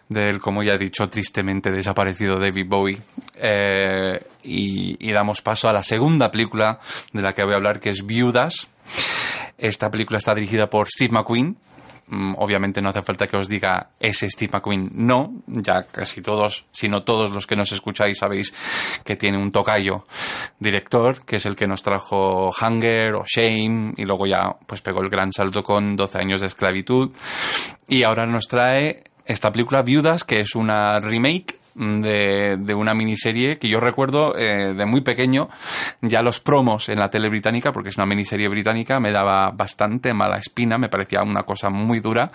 del, 0.09 0.41
como 0.41 0.63
ya 0.63 0.75
he 0.75 0.79
dicho, 0.79 1.09
tristemente 1.09 1.71
desaparecido 1.71 2.39
David 2.39 2.67
Bowie. 2.69 2.99
Eh, 3.37 4.23
y, 4.43 4.97
y 5.01 5.13
damos 5.13 5.43
paso 5.43 5.69
a 5.69 5.73
la 5.73 5.83
segunda 5.83 6.31
película 6.31 6.81
de 7.13 7.23
la 7.23 7.35
que 7.35 7.45
voy 7.45 7.53
a 7.53 7.57
hablar, 7.57 7.81
que 7.81 7.91
es 7.91 8.07
Viudas. 8.07 8.69
Esta 9.59 9.91
película 9.91 10.19
está 10.19 10.35
dirigida 10.35 10.69
por 10.69 10.89
Steve 10.89 11.13
McQueen, 11.13 11.57
obviamente 12.37 12.81
no 12.81 12.91
hace 12.91 13.03
falta 13.03 13.27
que 13.27 13.37
os 13.37 13.49
diga 13.49 13.91
ese 13.99 14.29
Steve 14.31 14.53
McQueen, 14.53 14.91
no, 14.95 15.43
ya 15.47 15.83
casi 15.83 16.23
todos, 16.23 16.67
si 16.71 16.89
no 16.89 17.03
todos 17.03 17.33
los 17.33 17.47
que 17.47 17.57
nos 17.57 17.73
escucháis 17.73 18.19
sabéis 18.19 18.55
que 19.05 19.17
tiene 19.17 19.39
un 19.39 19.51
tocayo 19.51 20.07
director, 20.59 21.25
que 21.25 21.37
es 21.37 21.47
el 21.47 21.57
que 21.57 21.67
nos 21.67 21.83
trajo 21.83 22.53
Hunger 22.61 23.15
o 23.15 23.25
Shame, 23.27 23.95
y 23.97 24.05
luego 24.05 24.27
ya 24.27 24.57
pues 24.67 24.81
pegó 24.81 25.01
el 25.01 25.09
gran 25.09 25.33
salto 25.33 25.63
con 25.63 25.97
12 25.97 26.19
años 26.19 26.41
de 26.41 26.47
esclavitud, 26.47 27.11
y 27.89 28.03
ahora 28.05 28.27
nos 28.27 28.47
trae 28.47 29.05
esta 29.25 29.51
película 29.51 29.83
Viudas, 29.83 30.25
que 30.25 30.41
es 30.41 30.55
una 30.55 31.01
remake 31.01 31.59
de, 31.77 32.75
una 32.75 32.95
miniserie 32.95 33.59
que 33.59 33.69
yo 33.69 33.81
recuerdo 33.81 34.37
eh, 34.37 34.73
de 34.73 34.87
muy 34.87 35.03
pequeño, 35.03 35.49
ya 36.01 36.23
los 36.23 36.41
promos 36.41 36.89
en 36.89 36.99
la 36.99 37.11
tele 37.11 37.29
británica, 37.29 37.73
porque 37.73 37.91
es 37.91 37.97
una 37.97 38.07
miniserie 38.07 38.49
británica, 38.49 38.99
me 38.99 39.13
daba 39.13 39.51
bastante 39.51 40.15
mala 40.15 40.39
espina, 40.39 40.79
me 40.79 40.89
parecía 40.89 41.23
una 41.23 41.43
cosa 41.43 41.69
muy 41.69 42.01
dura, 42.01 42.33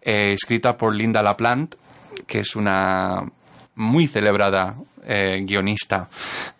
eh, 0.00 0.32
escrita 0.32 0.76
por 0.76 0.94
Linda 0.94 1.22
LaPlante, 1.22 1.76
que 2.26 2.40
es 2.40 2.54
una 2.54 3.24
muy 3.74 4.06
celebrada 4.06 4.76
eh, 5.06 5.40
guionista 5.42 6.08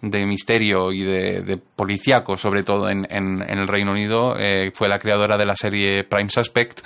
de 0.00 0.25
misterio 0.26 0.93
y 0.93 1.02
de, 1.02 1.43
de 1.43 1.59
policíaco, 1.59 2.37
sobre 2.37 2.62
todo 2.64 2.88
en, 2.88 3.07
el 3.11 3.69
Reino 3.69 3.93
Unido, 3.93 4.37
fue 4.73 4.88
la 4.88 4.99
creadora 4.99 5.37
de 5.37 5.45
la 5.45 5.55
serie 5.55 6.05
Prime 6.05 6.31
Suspect, 6.31 6.81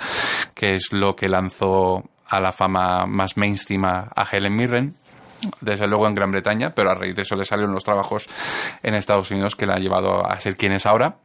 que 0.53 0.75
es 0.75 0.91
lo 0.91 1.15
que 1.15 1.29
lanzó 1.29 2.03
a 2.27 2.39
la 2.39 2.51
fama 2.51 3.05
más 3.05 3.37
mainstream 3.37 3.85
a 3.85 4.27
Helen 4.31 4.55
Mirren 4.55 4.95
desde 5.61 5.87
luego 5.87 6.07
en 6.07 6.15
Gran 6.15 6.31
Bretaña, 6.31 6.73
pero 6.73 6.91
a 6.91 6.95
raíz 6.95 7.15
de 7.15 7.23
eso 7.23 7.35
le 7.35 7.45
salieron 7.45 7.73
los 7.73 7.83
trabajos 7.83 8.27
en 8.83 8.95
Estados 8.95 9.31
Unidos 9.31 9.55
que 9.55 9.65
la 9.65 9.75
ha 9.75 9.79
llevado 9.79 10.25
a 10.25 10.39
ser 10.39 10.57
quien 10.57 10.73
es 10.73 10.85
ahora. 10.85 11.17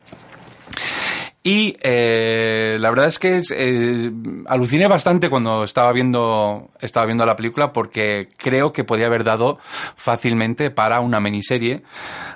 Y 1.43 1.75
eh, 1.81 2.77
la 2.79 2.91
verdad 2.91 3.07
es 3.07 3.19
que 3.19 3.43
eh, 3.57 4.11
aluciné 4.47 4.89
bastante 4.89 5.31
cuando 5.31 5.65
estaba 5.65 5.91
viendo, 5.91 6.69
estaba 6.81 7.07
viendo 7.07 7.25
la 7.25 7.35
película 7.35 7.73
porque 7.73 8.29
creo 8.37 8.75
que 8.75 8.85
podía 8.85 9.07
haber 9.07 9.25
dado 9.25 9.57
fácilmente 9.97 10.71
para 10.71 11.00
una 11.00 11.19
miniserie, 11.19 11.83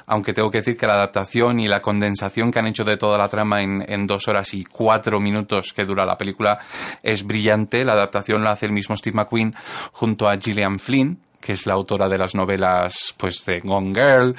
aunque 0.06 0.32
tengo 0.32 0.50
que 0.50 0.58
decir 0.58 0.78
que 0.78 0.86
la 0.86 0.94
adaptación 0.94 1.60
y 1.60 1.68
la 1.68 1.82
condensación 1.82 2.50
que 2.50 2.60
han 2.60 2.66
hecho 2.66 2.84
de 2.84 2.96
toda 2.96 3.18
la 3.18 3.28
trama 3.28 3.60
en, 3.60 3.84
en 3.86 4.06
dos 4.06 4.26
horas 4.26 4.54
y 4.54 4.64
cuatro 4.64 5.20
minutos 5.20 5.74
que 5.74 5.84
dura 5.84 6.06
la 6.06 6.16
película 6.16 6.58
es 7.02 7.26
brillante. 7.26 7.84
La 7.84 7.92
adaptación 7.92 8.42
la 8.42 8.52
hace 8.52 8.64
el 8.64 8.72
mismo 8.72 8.96
Steve 8.96 9.16
McQueen 9.16 9.54
junto 9.92 10.30
a 10.30 10.38
Gillian 10.38 10.78
Flynn, 10.78 11.20
que 11.44 11.52
es 11.52 11.66
la 11.66 11.74
autora 11.74 12.08
de 12.08 12.16
las 12.16 12.34
novelas 12.34 13.14
pues 13.18 13.44
de 13.44 13.60
Gone 13.60 13.92
Girl 13.92 14.34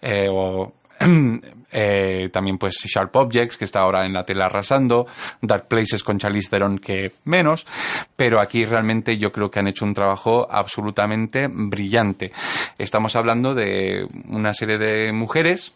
eh, 0.00 0.28
o 0.30 0.72
eh, 1.72 2.28
también 2.32 2.58
pues 2.58 2.74
Sharp 2.84 3.14
Objects, 3.16 3.56
que 3.56 3.64
está 3.64 3.80
ahora 3.80 4.06
en 4.06 4.12
la 4.12 4.24
tele 4.24 4.42
arrasando, 4.42 5.06
Dark 5.42 5.68
Places 5.68 6.02
con 6.02 6.18
Charlize 6.18 6.50
Theron, 6.50 6.78
que 6.78 7.12
menos, 7.24 7.66
pero 8.16 8.40
aquí 8.40 8.64
realmente 8.64 9.18
yo 9.18 9.32
creo 9.32 9.50
que 9.50 9.58
han 9.58 9.68
hecho 9.68 9.84
un 9.84 9.94
trabajo 9.94 10.46
absolutamente 10.50 11.48
brillante. 11.50 12.32
Estamos 12.78 13.16
hablando 13.16 13.54
de 13.54 14.06
una 14.28 14.54
serie 14.54 14.78
de 14.78 15.12
mujeres 15.12 15.74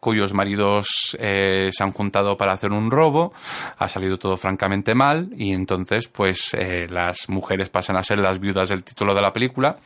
cuyos 0.00 0.32
maridos 0.32 1.16
eh, 1.18 1.70
se 1.72 1.82
han 1.82 1.92
juntado 1.92 2.36
para 2.36 2.52
hacer 2.52 2.72
un 2.72 2.90
robo, 2.90 3.32
ha 3.78 3.88
salido 3.88 4.18
todo 4.18 4.36
francamente 4.36 4.94
mal 4.94 5.30
y 5.36 5.52
entonces 5.52 6.08
pues 6.08 6.54
eh, 6.54 6.86
las 6.88 7.28
mujeres 7.28 7.68
pasan 7.68 7.96
a 7.96 8.02
ser 8.02 8.18
las 8.18 8.38
viudas 8.38 8.68
del 8.68 8.84
título 8.84 9.14
de 9.14 9.22
la 9.22 9.32
película. 9.32 9.78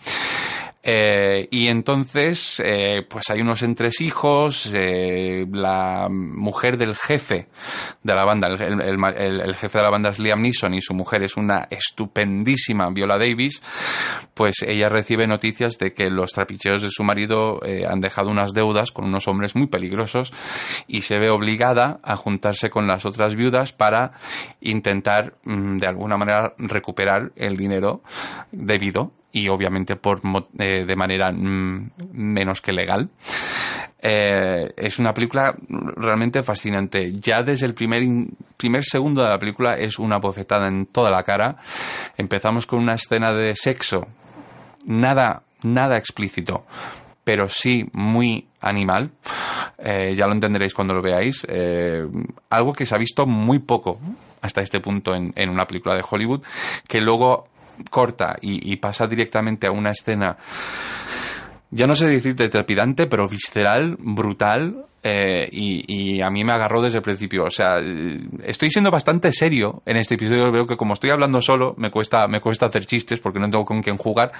Eh, 0.84 1.48
y 1.50 1.68
entonces, 1.68 2.60
eh, 2.64 3.06
pues 3.08 3.30
hay 3.30 3.40
unos 3.40 3.62
entresijos, 3.62 4.72
eh, 4.74 5.46
la 5.52 6.08
mujer 6.10 6.76
del 6.76 6.96
jefe 6.96 7.46
de 8.02 8.14
la 8.14 8.24
banda, 8.24 8.48
el, 8.48 8.80
el, 8.80 9.54
jefe 9.54 9.78
de 9.78 9.84
la 9.84 9.90
banda 9.90 10.10
es 10.10 10.18
Liam 10.18 10.42
Neeson 10.42 10.74
y 10.74 10.82
su 10.82 10.92
mujer 10.92 11.22
es 11.22 11.36
una 11.36 11.68
estupendísima 11.70 12.90
Viola 12.90 13.16
Davis, 13.16 13.62
pues 14.34 14.62
ella 14.66 14.88
recibe 14.88 15.26
noticias 15.28 15.78
de 15.78 15.92
que 15.92 16.10
los 16.10 16.32
trapicheos 16.32 16.82
de 16.82 16.90
su 16.90 17.04
marido 17.04 17.60
eh, 17.64 17.86
han 17.88 18.00
dejado 18.00 18.30
unas 18.30 18.52
deudas 18.52 18.90
con 18.90 19.04
unos 19.04 19.28
hombres 19.28 19.54
muy 19.54 19.68
peligrosos 19.68 20.32
y 20.88 21.02
se 21.02 21.18
ve 21.18 21.30
obligada 21.30 22.00
a 22.02 22.16
juntarse 22.16 22.70
con 22.70 22.86
las 22.86 23.06
otras 23.06 23.36
viudas 23.36 23.72
para 23.72 24.12
intentar, 24.60 25.36
mm, 25.44 25.78
de 25.78 25.86
alguna 25.86 26.16
manera, 26.16 26.54
recuperar 26.58 27.32
el 27.36 27.56
dinero 27.56 28.02
debido 28.50 29.12
y 29.32 29.48
obviamente 29.48 29.96
por 29.96 30.20
eh, 30.58 30.84
de 30.84 30.96
manera 30.96 31.32
mm, 31.32 31.90
menos 32.12 32.60
que 32.60 32.72
legal. 32.72 33.08
Eh, 34.04 34.72
es 34.76 34.98
una 34.98 35.14
película 35.14 35.54
realmente 35.68 36.42
fascinante. 36.42 37.12
Ya 37.12 37.42
desde 37.42 37.66
el 37.66 37.74
primer, 37.74 38.02
primer 38.56 38.84
segundo 38.84 39.22
de 39.22 39.28
la 39.28 39.38
película 39.38 39.74
es 39.74 39.98
una 39.98 40.18
bofetada 40.18 40.66
en 40.66 40.86
toda 40.86 41.10
la 41.10 41.22
cara. 41.22 41.56
Empezamos 42.16 42.66
con 42.66 42.80
una 42.80 42.94
escena 42.94 43.32
de 43.32 43.54
sexo, 43.54 44.08
nada, 44.84 45.44
nada 45.62 45.96
explícito, 45.96 46.66
pero 47.22 47.48
sí 47.48 47.88
muy 47.92 48.48
animal. 48.60 49.12
Eh, 49.78 50.14
ya 50.16 50.26
lo 50.26 50.32
entenderéis 50.32 50.74
cuando 50.74 50.94
lo 50.94 51.02
veáis. 51.02 51.46
Eh, 51.48 52.04
algo 52.50 52.72
que 52.72 52.86
se 52.86 52.96
ha 52.96 52.98
visto 52.98 53.24
muy 53.26 53.60
poco 53.60 54.00
hasta 54.40 54.60
este 54.60 54.80
punto 54.80 55.14
en, 55.14 55.32
en 55.36 55.48
una 55.48 55.66
película 55.66 55.94
de 55.94 56.02
Hollywood, 56.08 56.44
que 56.88 57.00
luego 57.00 57.44
corta 57.90 58.36
y, 58.40 58.72
y, 58.72 58.76
pasa 58.76 59.06
directamente 59.06 59.66
a 59.66 59.70
una 59.70 59.90
escena, 59.90 60.36
ya 61.74 61.86
no 61.86 61.96
sé 61.96 62.06
decirte 62.06 62.50
trepidante, 62.50 63.06
pero 63.06 63.26
visceral, 63.26 63.96
brutal. 63.98 64.84
Eh, 65.04 65.48
y, 65.50 66.20
a 66.20 66.30
mí 66.30 66.44
me 66.44 66.52
agarró 66.52 66.82
desde 66.82 66.98
el 66.98 67.02
principio. 67.02 67.44
O 67.44 67.50
sea, 67.50 67.80
estoy 68.44 68.70
siendo 68.70 68.90
bastante 68.90 69.32
serio 69.32 69.82
en 69.86 69.96
este 69.96 70.14
episodio. 70.14 70.52
Veo 70.52 70.66
que 70.66 70.76
como 70.76 70.92
estoy 70.92 71.10
hablando 71.10 71.40
solo, 71.40 71.74
me 71.78 71.90
cuesta, 71.90 72.28
me 72.28 72.40
cuesta 72.40 72.66
hacer 72.66 72.84
chistes 72.84 73.20
porque 73.20 73.40
no 73.40 73.50
tengo 73.50 73.64
con 73.64 73.82
quién 73.82 73.96
jugar. 73.96 74.32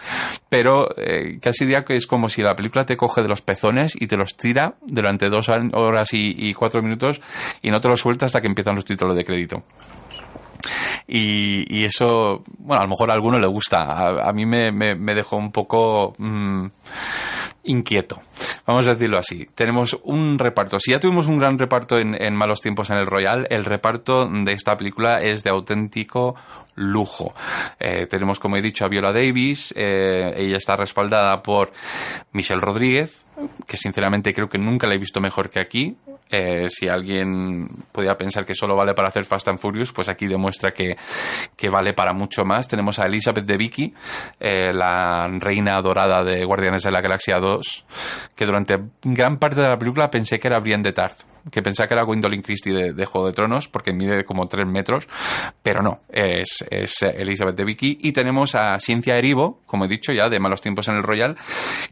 Pero 0.50 0.88
eh, 0.98 1.38
casi 1.40 1.64
diría 1.64 1.84
que 1.84 1.96
es 1.96 2.06
como 2.06 2.28
si 2.28 2.42
la 2.42 2.54
película 2.54 2.84
te 2.84 2.98
coge 2.98 3.22
de 3.22 3.28
los 3.28 3.40
pezones 3.40 3.96
y 3.98 4.06
te 4.06 4.18
los 4.18 4.36
tira 4.36 4.74
durante 4.82 5.30
dos 5.30 5.48
horas 5.48 6.12
y, 6.12 6.34
y 6.36 6.52
cuatro 6.52 6.82
minutos 6.82 7.22
y 7.62 7.70
no 7.70 7.80
te 7.80 7.88
los 7.88 8.00
suelta 8.00 8.26
hasta 8.26 8.42
que 8.42 8.46
empiezan 8.46 8.76
los 8.76 8.84
títulos 8.84 9.16
de 9.16 9.24
crédito. 9.24 9.64
Y, 11.14 11.66
y, 11.68 11.84
eso, 11.84 12.42
bueno, 12.56 12.80
a 12.80 12.84
lo 12.84 12.88
mejor 12.88 13.10
a 13.10 13.12
alguno 13.14 13.38
le 13.38 13.46
gusta. 13.46 13.82
A, 13.82 14.30
a 14.30 14.32
mí 14.32 14.46
me, 14.46 14.72
me, 14.72 14.94
me, 14.94 15.14
dejó 15.14 15.36
un 15.36 15.52
poco 15.52 16.14
mmm, 16.16 16.68
inquieto. 17.64 18.18
Vamos 18.66 18.86
a 18.86 18.94
decirlo 18.94 19.18
así. 19.18 19.46
Tenemos 19.54 19.94
un 20.04 20.38
reparto. 20.38 20.80
Si 20.80 20.92
ya 20.92 21.00
tuvimos 21.00 21.26
un 21.26 21.38
gran 21.38 21.58
reparto 21.58 21.98
en, 21.98 22.16
en 22.18 22.34
Malos 22.34 22.62
Tiempos 22.62 22.88
en 22.88 22.96
el 22.96 23.06
Royal, 23.06 23.46
el 23.50 23.66
reparto 23.66 24.26
de 24.26 24.52
esta 24.52 24.78
película 24.78 25.20
es 25.20 25.44
de 25.44 25.50
auténtico 25.50 26.34
lujo. 26.76 27.34
Eh, 27.78 28.06
tenemos, 28.08 28.38
como 28.38 28.56
he 28.56 28.62
dicho, 28.62 28.86
a 28.86 28.88
Viola 28.88 29.12
Davis. 29.12 29.74
Eh, 29.76 30.32
ella 30.34 30.56
está 30.56 30.76
respaldada 30.76 31.42
por 31.42 31.72
Michelle 32.32 32.62
Rodríguez, 32.62 33.26
que 33.66 33.76
sinceramente 33.76 34.32
creo 34.32 34.48
que 34.48 34.56
nunca 34.56 34.86
la 34.86 34.94
he 34.94 34.98
visto 34.98 35.20
mejor 35.20 35.50
que 35.50 35.60
aquí. 35.60 35.94
Eh, 36.32 36.68
si 36.70 36.88
alguien 36.88 37.68
podía 37.92 38.16
pensar 38.16 38.46
que 38.46 38.54
solo 38.54 38.74
vale 38.74 38.94
para 38.94 39.08
hacer 39.08 39.26
Fast 39.26 39.48
and 39.48 39.58
Furious, 39.58 39.92
pues 39.92 40.08
aquí 40.08 40.26
demuestra 40.26 40.72
que, 40.72 40.96
que 41.54 41.68
vale 41.68 41.92
para 41.92 42.14
mucho 42.14 42.44
más. 42.46 42.66
Tenemos 42.68 42.98
a 42.98 43.06
Elizabeth 43.06 43.44
de 43.44 43.56
Vicky, 43.58 43.94
eh, 44.40 44.72
la 44.72 45.28
reina 45.28 45.80
dorada 45.82 46.24
de 46.24 46.44
Guardianes 46.44 46.82
de 46.84 46.90
la 46.90 47.02
Galaxia 47.02 47.38
2, 47.38 47.84
que 48.34 48.46
durante 48.46 48.80
gran 49.02 49.36
parte 49.36 49.60
de 49.60 49.68
la 49.68 49.78
película 49.78 50.10
pensé 50.10 50.40
que 50.40 50.48
era 50.48 50.58
Brienne 50.58 50.82
de 50.82 50.92
Tarth 50.92 51.32
que 51.50 51.62
pensaba 51.62 51.88
que 51.88 51.94
era 51.94 52.04
Gwendolyn 52.04 52.42
Christie 52.42 52.92
de, 52.92 53.06
Juego 53.06 53.26
de 53.26 53.32
Tronos, 53.32 53.66
porque 53.68 53.92
mide 53.92 54.24
como 54.24 54.46
3 54.46 54.66
metros, 54.66 55.08
pero 55.62 55.82
no, 55.82 56.00
es, 56.08 56.64
es 56.70 57.02
Elizabeth 57.02 57.56
de 57.56 57.64
Vicky. 57.64 57.98
Y 58.00 58.12
tenemos 58.12 58.54
a 58.54 58.78
Ciencia 58.78 59.18
Erivo, 59.18 59.60
como 59.66 59.86
he 59.86 59.88
dicho 59.88 60.12
ya, 60.12 60.28
de 60.28 60.38
Malos 60.38 60.60
Tiempos 60.60 60.86
en 60.88 60.96
el 60.96 61.02
Royal, 61.02 61.36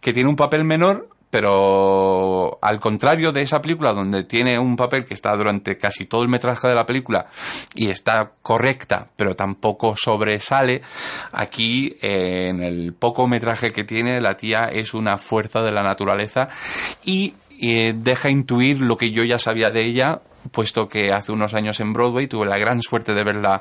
que 0.00 0.12
tiene 0.12 0.28
un 0.28 0.36
papel 0.36 0.64
menor, 0.64 1.08
pero 1.30 2.58
al 2.60 2.80
contrario 2.80 3.32
de 3.32 3.42
esa 3.42 3.60
película 3.62 3.92
donde 3.92 4.24
tiene 4.24 4.58
un 4.58 4.76
papel 4.76 5.04
que 5.04 5.14
está 5.14 5.34
durante 5.36 5.78
casi 5.78 6.06
todo 6.06 6.22
el 6.22 6.28
metraje 6.28 6.68
de 6.68 6.74
la 6.74 6.84
película 6.86 7.26
y 7.74 7.88
está 7.88 8.32
correcta 8.42 9.08
pero 9.16 9.34
tampoco 9.34 9.94
sobresale 9.96 10.82
aquí 11.32 11.96
eh, 12.02 12.48
en 12.50 12.62
el 12.62 12.92
poco 12.94 13.26
metraje 13.28 13.72
que 13.72 13.84
tiene 13.84 14.20
la 14.20 14.36
tía 14.36 14.64
es 14.66 14.92
una 14.94 15.18
fuerza 15.18 15.62
de 15.62 15.72
la 15.72 15.82
naturaleza 15.82 16.48
y 17.04 17.34
eh, 17.60 17.92
deja 17.96 18.30
intuir 18.30 18.80
lo 18.80 18.96
que 18.96 19.10
yo 19.12 19.24
ya 19.24 19.38
sabía 19.38 19.70
de 19.70 19.82
ella 19.84 20.20
puesto 20.52 20.88
que 20.88 21.12
hace 21.12 21.32
unos 21.32 21.52
años 21.52 21.80
en 21.80 21.92
Broadway 21.92 22.26
tuve 22.26 22.46
la 22.46 22.56
gran 22.56 22.80
suerte 22.80 23.12
de 23.12 23.22
verla 23.24 23.60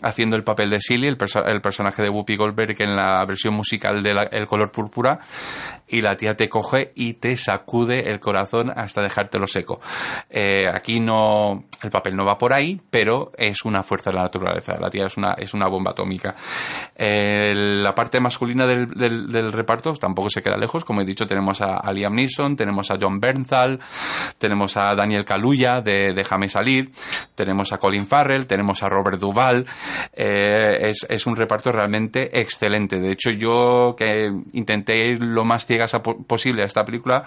haciendo 0.00 0.34
el 0.34 0.44
papel 0.44 0.70
de 0.70 0.80
Silly, 0.80 1.06
el, 1.08 1.18
perso- 1.18 1.44
el 1.46 1.60
personaje 1.60 2.00
de 2.02 2.08
Whoopi 2.08 2.36
Goldberg 2.36 2.74
en 2.80 2.96
la 2.96 3.22
versión 3.26 3.52
musical 3.52 4.02
de 4.02 4.14
la- 4.14 4.22
El 4.22 4.46
color 4.46 4.70
púrpura, 4.72 5.18
y 5.88 6.00
la 6.02 6.16
tía 6.16 6.36
te 6.36 6.48
coge 6.48 6.92
y 6.94 7.14
te 7.14 7.36
sacude 7.36 8.10
el 8.10 8.20
corazón 8.20 8.72
hasta 8.74 9.02
dejártelo 9.02 9.46
seco. 9.46 9.80
Eh, 10.30 10.64
aquí 10.72 11.00
no, 11.00 11.64
el 11.82 11.90
papel 11.90 12.16
no 12.16 12.24
va 12.24 12.38
por 12.38 12.52
ahí, 12.52 12.80
pero 12.90 13.32
es 13.36 13.64
una 13.64 13.82
fuerza 13.82 14.10
de 14.10 14.16
la 14.16 14.22
naturaleza. 14.22 14.76
La 14.80 14.90
tía 14.90 15.06
es 15.06 15.16
una, 15.16 15.32
es 15.34 15.54
una 15.54 15.68
bomba 15.68 15.92
atómica. 15.92 16.34
Eh, 16.96 17.52
la 17.54 17.94
parte 17.94 18.20
masculina 18.20 18.66
del, 18.66 18.88
del- 18.90 19.52
reparto 19.52 19.92
tampoco 19.94 20.28
se 20.30 20.42
queda 20.42 20.56
lejos. 20.56 20.84
Como 20.84 21.00
he 21.02 21.04
dicho, 21.04 21.26
tenemos 21.26 21.60
a, 21.60 21.80
Liam 21.92 22.14
Neeson, 22.14 22.56
tenemos 22.56 22.90
a 22.90 22.98
John 23.00 23.20
Bernthal, 23.20 23.78
tenemos 24.38 24.76
a 24.76 24.94
Daniel 24.94 25.24
Kaluuya 25.24 25.80
de 25.80 26.12
Déjame 26.14 26.48
salir, 26.48 26.90
tenemos 27.34 27.72
a 27.72 27.78
Colin 27.78 28.06
Farrell, 28.06 28.46
tenemos 28.46 28.82
a 28.82 28.88
Robert 28.88 29.18
Duvall. 29.20 29.66
Eh, 30.12 30.88
es, 30.90 31.06
es 31.08 31.26
un 31.26 31.36
reparto 31.36 31.70
realmente 31.72 32.40
excelente. 32.40 32.98
De 32.98 33.12
hecho, 33.12 33.30
yo 33.30 33.94
que 33.96 34.30
intenté 34.52 34.96
ir 35.10 35.20
lo 35.22 35.44
más 35.44 35.66
ciegas 35.76 35.94
a 35.94 36.02
po- 36.02 36.22
posible 36.24 36.62
a 36.62 36.64
esta 36.64 36.84
película, 36.84 37.24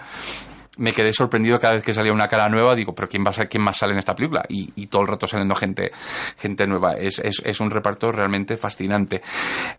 me 0.78 0.92
quedé 0.92 1.12
sorprendido 1.12 1.58
cada 1.58 1.74
vez 1.74 1.84
que 1.84 1.92
salía 1.92 2.12
una 2.12 2.26
cara 2.26 2.48
nueva. 2.48 2.74
Digo, 2.74 2.94
pero 2.94 3.08
¿quién, 3.08 3.24
va 3.24 3.30
a 3.30 3.46
quién 3.46 3.62
más 3.62 3.76
sale 3.76 3.92
en 3.92 3.98
esta 3.98 4.14
película? 4.14 4.44
Y, 4.48 4.72
y 4.76 4.86
todo 4.86 5.02
el 5.02 5.08
rato 5.08 5.26
saliendo 5.26 5.54
gente, 5.54 5.92
gente 6.38 6.66
nueva. 6.66 6.94
Es, 6.94 7.18
es, 7.18 7.42
es 7.44 7.60
un 7.60 7.70
reparto 7.70 8.10
realmente 8.12 8.56
fascinante. 8.56 9.20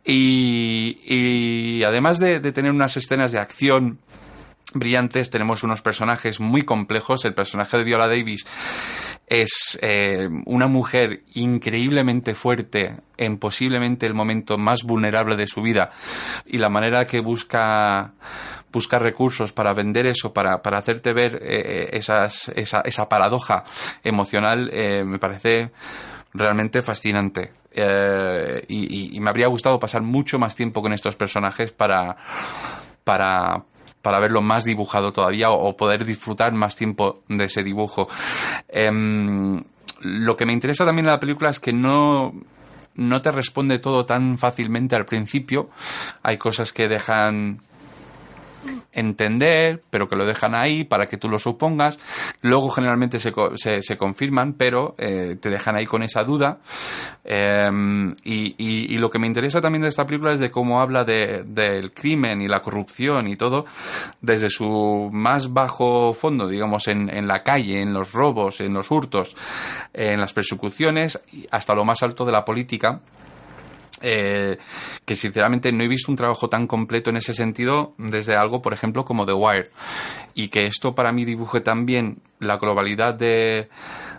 Y, 0.05 0.99
y 1.05 1.83
además 1.83 2.19
de, 2.19 2.39
de 2.39 2.51
tener 2.51 2.71
unas 2.71 2.95
escenas 2.97 3.31
de 3.31 3.39
acción 3.39 3.99
brillantes, 4.73 5.29
tenemos 5.29 5.63
unos 5.63 5.81
personajes 5.81 6.39
muy 6.39 6.61
complejos. 6.61 7.25
El 7.25 7.33
personaje 7.33 7.77
de 7.77 7.83
Viola 7.83 8.07
Davis 8.07 8.45
es 9.27 9.79
eh, 9.81 10.27
una 10.45 10.67
mujer 10.67 11.23
increíblemente 11.33 12.35
fuerte 12.35 12.97
en 13.17 13.37
posiblemente 13.37 14.05
el 14.05 14.13
momento 14.13 14.57
más 14.57 14.83
vulnerable 14.83 15.35
de 15.35 15.47
su 15.47 15.61
vida 15.61 15.89
y 16.45 16.57
la 16.57 16.69
manera 16.69 17.07
que 17.07 17.21
busca 17.21 18.13
busca 18.71 18.99
recursos 18.99 19.51
para 19.53 19.73
vender 19.73 20.05
eso, 20.05 20.33
para, 20.33 20.61
para 20.61 20.77
hacerte 20.79 21.13
ver 21.13 21.39
eh, 21.41 21.89
esas, 21.93 22.49
esa, 22.55 22.81
esa 22.81 23.09
paradoja 23.09 23.63
emocional, 24.03 24.69
eh, 24.73 25.03
me 25.05 25.19
parece 25.19 25.71
realmente 26.33 26.81
fascinante. 26.81 27.51
Eh, 27.73 28.65
y, 28.67 29.19
me 29.19 29.29
habría 29.29 29.47
gustado 29.47 29.79
pasar 29.79 30.01
mucho 30.01 30.39
más 30.39 30.55
tiempo 30.55 30.81
con 30.81 30.93
estos 30.93 31.15
personajes 31.15 31.71
para, 31.71 32.17
para, 33.03 33.63
para 34.01 34.19
verlo 34.19 34.41
más 34.41 34.65
dibujado 34.65 35.13
todavía 35.13 35.51
o, 35.51 35.69
o 35.69 35.77
poder 35.77 36.05
disfrutar 36.05 36.51
más 36.53 36.75
tiempo 36.75 37.21
de 37.27 37.45
ese 37.45 37.63
dibujo. 37.63 38.09
Em, 38.67 39.63
lo 40.01 40.35
que 40.35 40.45
me 40.45 40.53
interesa 40.53 40.85
también 40.85 41.05
de 41.05 41.11
la 41.11 41.19
película 41.19 41.49
es 41.49 41.59
que 41.59 41.73
no, 41.73 42.33
no 42.95 43.21
te 43.21 43.31
responde 43.31 43.79
todo 43.79 44.05
tan 44.05 44.37
fácilmente 44.37 44.95
al 44.95 45.05
principio. 45.05 45.69
Hay 46.23 46.37
cosas 46.37 46.73
que 46.73 46.87
dejan 46.87 47.61
entender, 48.91 49.81
pero 49.89 50.07
que 50.07 50.15
lo 50.15 50.25
dejan 50.25 50.55
ahí 50.55 50.83
para 50.83 51.05
que 51.07 51.17
tú 51.17 51.29
lo 51.29 51.39
supongas. 51.39 51.99
Luego 52.41 52.69
generalmente 52.69 53.19
se, 53.19 53.33
se, 53.55 53.81
se 53.81 53.97
confirman, 53.97 54.53
pero 54.53 54.95
eh, 54.97 55.37
te 55.39 55.49
dejan 55.49 55.75
ahí 55.75 55.85
con 55.85 56.03
esa 56.03 56.23
duda. 56.23 56.59
Eh, 57.23 57.69
y, 58.23 58.97
lo 59.01 59.09
que 59.09 59.19
me 59.19 59.27
interesa 59.27 59.61
también 59.61 59.81
de 59.81 59.89
esta 59.89 60.05
película 60.05 60.31
es 60.33 60.39
de 60.39 60.51
cómo 60.51 60.79
habla 60.81 61.03
de- 61.03 61.43
del 61.43 61.91
crimen 61.91 62.41
y 62.41 62.47
la 62.47 62.61
corrupción 62.61 63.27
y 63.27 63.35
todo 63.35 63.65
desde 64.21 64.49
su 64.49 65.09
más 65.11 65.51
bajo 65.53 66.13
fondo, 66.13 66.47
digamos, 66.47 66.87
en, 66.87 67.09
en 67.09 67.27
la 67.27 67.41
calle, 67.43 67.81
en 67.81 67.93
los 67.93 68.11
robos, 68.13 68.61
en 68.61 68.73
los 68.73 68.91
hurtos, 68.91 69.35
en 69.93 70.19
las 70.19 70.33
persecuciones, 70.33 71.19
hasta 71.49 71.73
lo 71.73 71.83
más 71.83 72.03
alto 72.03 72.25
de 72.25 72.31
la 72.31 72.45
política 72.45 72.99
eh, 74.01 74.57
que 75.05 75.15
sinceramente 75.15 75.71
no 75.71 75.83
he 75.83 75.87
visto 75.87 76.11
un 76.11 76.17
trabajo 76.17 76.49
tan 76.49 76.67
completo 76.67 77.09
en 77.09 77.17
ese 77.17 77.33
sentido 77.33 77.93
desde 77.97 78.35
algo, 78.35 78.61
por 78.61 78.73
ejemplo, 78.73 79.05
como 79.05 79.25
The 79.25 79.33
Wire. 79.33 79.69
Y 80.33 80.49
que 80.49 80.65
esto 80.65 80.93
para 80.93 81.11
mí 81.11 81.25
dibuje 81.25 81.61
también 81.61 82.21
la 82.39 82.57
globalidad 82.57 83.13
de, 83.13 83.69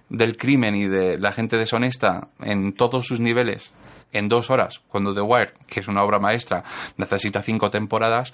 del 0.09 0.37
crimen 0.37 0.75
y 0.75 0.87
de 0.87 1.19
la 1.19 1.33
gente 1.33 1.57
deshonesta 1.57 2.29
en 2.41 2.73
todos 2.73 3.07
sus 3.07 3.21
niveles 3.21 3.73
en 4.13 4.29
dos 4.29 4.51
horas, 4.51 4.83
cuando 4.89 5.15
The 5.15 5.23
Wire, 5.23 5.55
que 5.67 5.81
es 5.81 5.89
una 5.89 6.03
obra 6.03 6.19
maestra, 6.19 6.63
necesita 6.97 7.43
cinco 7.43 7.71
temporadas, 7.71 8.33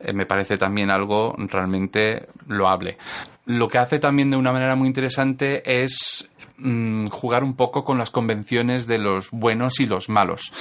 eh, 0.00 0.12
me 0.12 0.26
parece 0.26 0.56
también 0.56 0.90
algo 0.90 1.34
realmente 1.36 2.28
loable. 2.46 2.96
Lo 3.44 3.68
que 3.68 3.78
hace 3.78 3.98
también 3.98 4.30
de 4.30 4.36
una 4.36 4.52
manera 4.52 4.76
muy 4.76 4.88
interesante 4.88 5.82
es 5.82 6.30
mm, 6.58 7.06
jugar 7.08 7.44
un 7.44 7.54
poco 7.54 7.84
con 7.84 7.98
las 7.98 8.10
convenciones 8.10 8.86
de 8.86 8.98
los 8.98 9.30
buenos 9.30 9.80
y 9.80 9.86
los 9.86 10.08
malos. 10.08 10.52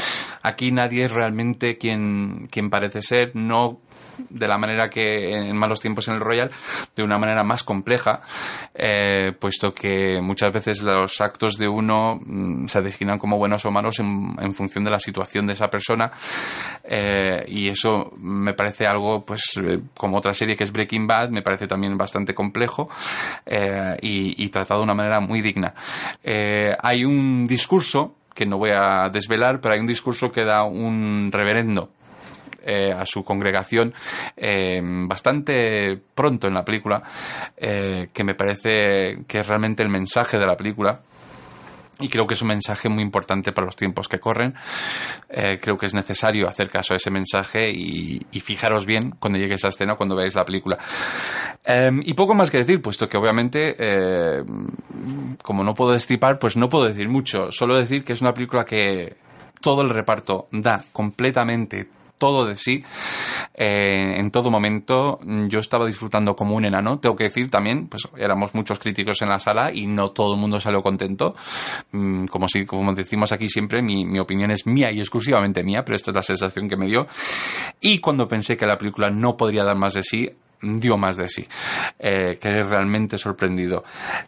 Aquí 0.42 0.72
nadie 0.72 1.06
es 1.06 1.12
realmente 1.12 1.78
quien, 1.78 2.48
quien 2.52 2.70
parece 2.70 3.02
ser, 3.02 3.36
no 3.36 3.80
de 4.18 4.48
la 4.48 4.58
manera 4.58 4.90
que 4.90 5.34
en 5.34 5.56
malos 5.56 5.80
tiempos 5.80 6.08
en 6.08 6.16
el 6.16 6.20
Royal, 6.20 6.52
de 6.96 7.04
una 7.04 7.18
manera 7.18 7.44
más 7.44 7.64
compleja, 7.64 8.22
eh, 8.74 9.34
puesto 9.40 9.74
que 9.74 10.20
muchas 10.22 10.52
veces 10.52 10.82
los 10.82 11.22
actos 11.22 11.58
de 11.58 11.68
uno 11.68 12.20
mm, 12.24 12.68
se 12.68 12.82
designan 12.82 13.20
como 13.20 13.38
buenos 13.38 13.66
o 13.66 13.72
malos 13.72 14.00
en, 14.00 14.36
en 14.40 14.54
función 14.54 14.84
de 14.84 14.92
la 14.92 15.00
situación 15.00 15.46
de 15.46 15.54
esa 15.54 15.70
persona, 15.70 16.12
eh, 16.84 17.46
y 17.48 17.70
eso 17.70 18.12
me 18.18 18.54
parece 18.54 18.88
algo, 18.88 19.26
pues, 19.26 19.60
eh, 19.64 19.80
como 19.96 20.18
otra 20.18 20.34
serie 20.34 20.56
que 20.56 20.64
es 20.64 20.72
Breaking 20.72 21.08
Bad, 21.08 21.30
me 21.30 21.42
parece 21.42 21.68
también 21.68 21.98
bastante 21.98 22.34
complejo 22.34 22.90
y, 24.02 24.44
y 24.44 24.50
tratado 24.50 24.82
de 24.82 24.86
una 24.86 24.94
manera 24.94 25.20
muy 25.20 25.42
digna. 25.42 25.74
Hay 26.24 27.06
un 27.06 27.48
discurso 27.48 28.16
que 28.34 28.46
no 28.46 28.58
voy 28.58 28.72
a 28.72 29.10
desvelar, 29.10 29.62
pero 29.62 29.74
hay 29.74 29.80
un 29.80 29.88
discurso 29.88 30.32
que 30.32 30.44
da 30.44 30.64
un 30.64 31.30
reverendo 31.32 31.90
eh, 32.68 32.92
a 32.92 33.06
su 33.06 33.24
congregación 33.24 33.94
eh, 34.36 34.82
bastante 34.82 36.02
pronto 36.16 36.48
en 36.48 36.56
la 36.56 36.66
película, 36.66 37.04
eh, 37.56 38.10
que 38.12 38.24
me 38.24 38.34
parece 38.34 39.20
que 39.28 39.40
es 39.42 39.48
realmente 39.48 39.84
el 39.84 39.90
mensaje 39.90 40.40
de 40.40 40.48
la 40.48 40.58
película. 40.58 41.02
Y 42.00 42.10
creo 42.10 42.26
que 42.26 42.34
es 42.34 42.42
un 42.42 42.50
mensaje 42.50 42.90
muy 42.90 43.04
importante 43.04 43.54
para 43.54 43.66
los 43.66 43.76
tiempos 43.76 44.10
que 44.10 44.20
corren. 44.20 44.54
Creo 45.30 45.78
que 45.78 45.86
es 45.86 45.94
necesario 45.94 46.50
hacer 46.50 46.70
caso 46.70 46.94
a 46.94 46.98
ese 46.98 47.10
mensaje 47.10 47.72
y, 47.72 48.20
fijaros 48.42 48.86
bien 48.86 49.12
cuando 49.18 49.40
llegue 49.40 49.56
esa 49.56 49.70
escena, 49.70 49.96
cuando 49.96 50.14
veáis 50.14 50.36
la 50.36 50.44
película. 50.44 50.78
Eh, 51.64 51.92
y 52.04 52.14
poco 52.14 52.34
más 52.34 52.52
que 52.52 52.58
decir, 52.58 52.82
puesto 52.82 53.08
que 53.08 53.16
obviamente, 53.16 53.78
como 55.42 55.64
no 55.64 55.74
puedo 55.74 55.94
destripar, 55.94 56.38
pues 56.38 56.58
no 56.58 56.68
puedo 56.68 56.84
decir 56.84 57.08
mucho. 57.08 57.54
Solo 57.54 57.78
decir 57.78 58.04
que 58.04 58.12
es 58.12 58.20
una 58.20 58.34
película 58.34 58.66
que 58.66 59.16
todo 59.62 59.82
el 59.82 59.90
reparto 59.90 60.48
da 60.52 60.84
completamente 60.92 61.88
todo 62.18 62.46
de 62.46 62.58
sí 62.58 62.84
eh, 63.54 64.16
en 64.18 64.32
todo 64.32 64.52
momento 64.52 65.20
yo 65.48 65.60
estaba 65.60 65.86
disfrutando 65.86 66.36
como 66.36 66.56
un 66.56 66.66
enano 66.66 67.00
tengo 67.00 67.16
que 67.16 67.26
decir 67.26 67.50
también 67.50 67.88
pues 67.88 68.08
éramos 68.18 68.54
muchos 68.54 68.80
críticos 68.80 69.22
en 69.22 69.30
la 69.30 69.40
sala 69.40 69.72
y 69.74 69.88
no 69.88 70.12
todo 70.12 70.34
el 70.34 70.40
mundo 70.40 70.60
salió 70.60 70.82
contento 70.82 71.36
Mm, 71.92 72.26
como 72.26 72.48
si 72.48 72.66
como 72.66 72.94
decimos 72.94 73.32
aquí 73.32 73.48
siempre 73.48 73.82
mi, 73.82 74.20
opinión 74.20 74.52
es 74.52 74.66
mía 74.66 74.92
y 74.92 75.00
exclusivamente 75.00 75.64
mía 75.64 75.84
pero 75.86 75.96
esta 75.96 76.12
es 76.12 76.16
la 76.16 76.22
sensación 76.22 76.68
que 76.70 76.78
me 76.78 76.88
dio 76.88 77.08
y 77.80 78.00
cuando 78.00 78.28
pensé 78.28 78.58
que 78.58 78.66
la 78.66 78.78
película 78.78 79.10
no 79.10 79.38
podría 79.38 79.64
dar 79.64 79.76
más 79.76 79.94
de 79.94 80.04
sí 80.04 80.30
dio 80.62 80.98
más 80.98 81.18
de 81.18 81.28
sí, 81.28 81.46
eh, 82.00 82.40
quedé 82.42 82.64
realmente 82.64 83.20
sorprendido. 83.20 83.84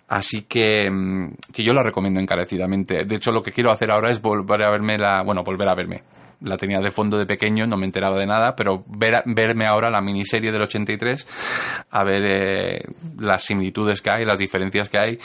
Así 0.10 0.44
que, 0.44 0.88
mm, 0.92 1.36
que 1.52 1.64
yo 1.64 1.74
la 1.74 1.82
recomiendo 1.82 2.20
encarecidamente. 2.20 3.06
De 3.06 3.16
hecho, 3.16 3.32
lo 3.32 3.42
que 3.42 3.54
quiero 3.54 3.72
hacer 3.72 3.90
ahora 3.90 4.12
es 4.12 4.22
volver 4.22 4.62
a 4.62 4.70
verme 4.70 5.00
la, 5.00 5.24
bueno, 5.24 5.44
volver 5.44 5.68
a 5.68 5.74
verme. 5.74 6.04
La 6.42 6.58
tenía 6.58 6.80
de 6.80 6.92
fondo 6.92 7.18
de 7.18 7.26
pequeño, 7.26 7.66
no 7.66 7.78
me 7.78 7.86
enteraba 7.86 8.18
de 8.18 8.26
nada, 8.26 8.56
pero 8.56 8.84
ver, 8.88 9.24
verme 9.26 9.66
ahora 9.66 9.90
la 9.90 10.02
miniserie 10.02 10.52
del 10.52 10.62
83, 10.62 11.28
a 11.90 12.04
ver 12.04 12.22
eh, 12.24 12.84
las 13.20 13.44
similitudes 13.44 14.02
que 14.02 14.10
hay, 14.10 14.26
las 14.26 14.40
diferencias 14.40 14.90
que 14.90 14.98
hay. 14.98 15.20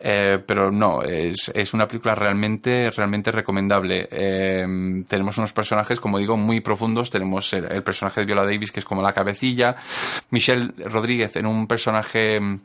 Eh, 0.00 0.38
pero 0.46 0.70
no, 0.70 1.02
es, 1.02 1.50
es 1.54 1.74
una 1.74 1.86
película 1.86 2.14
realmente, 2.14 2.90
realmente 2.90 3.30
recomendable. 3.30 4.08
Eh, 4.10 5.04
tenemos 5.08 5.38
unos 5.38 5.52
personajes, 5.52 6.00
como 6.00 6.18
digo, 6.18 6.36
muy 6.36 6.60
profundos. 6.60 7.10
Tenemos 7.10 7.52
el, 7.52 7.70
el 7.70 7.82
personaje 7.82 8.20
de 8.20 8.26
Viola 8.26 8.44
Davis, 8.44 8.72
que 8.72 8.80
es 8.80 8.86
como 8.86 9.02
la 9.02 9.12
cabecilla. 9.12 9.76
Michelle 10.30 10.72
Rodríguez 10.86 11.36
en 11.36 11.46
un 11.46 11.66
personaje 11.66 12.40
mm, 12.40 12.60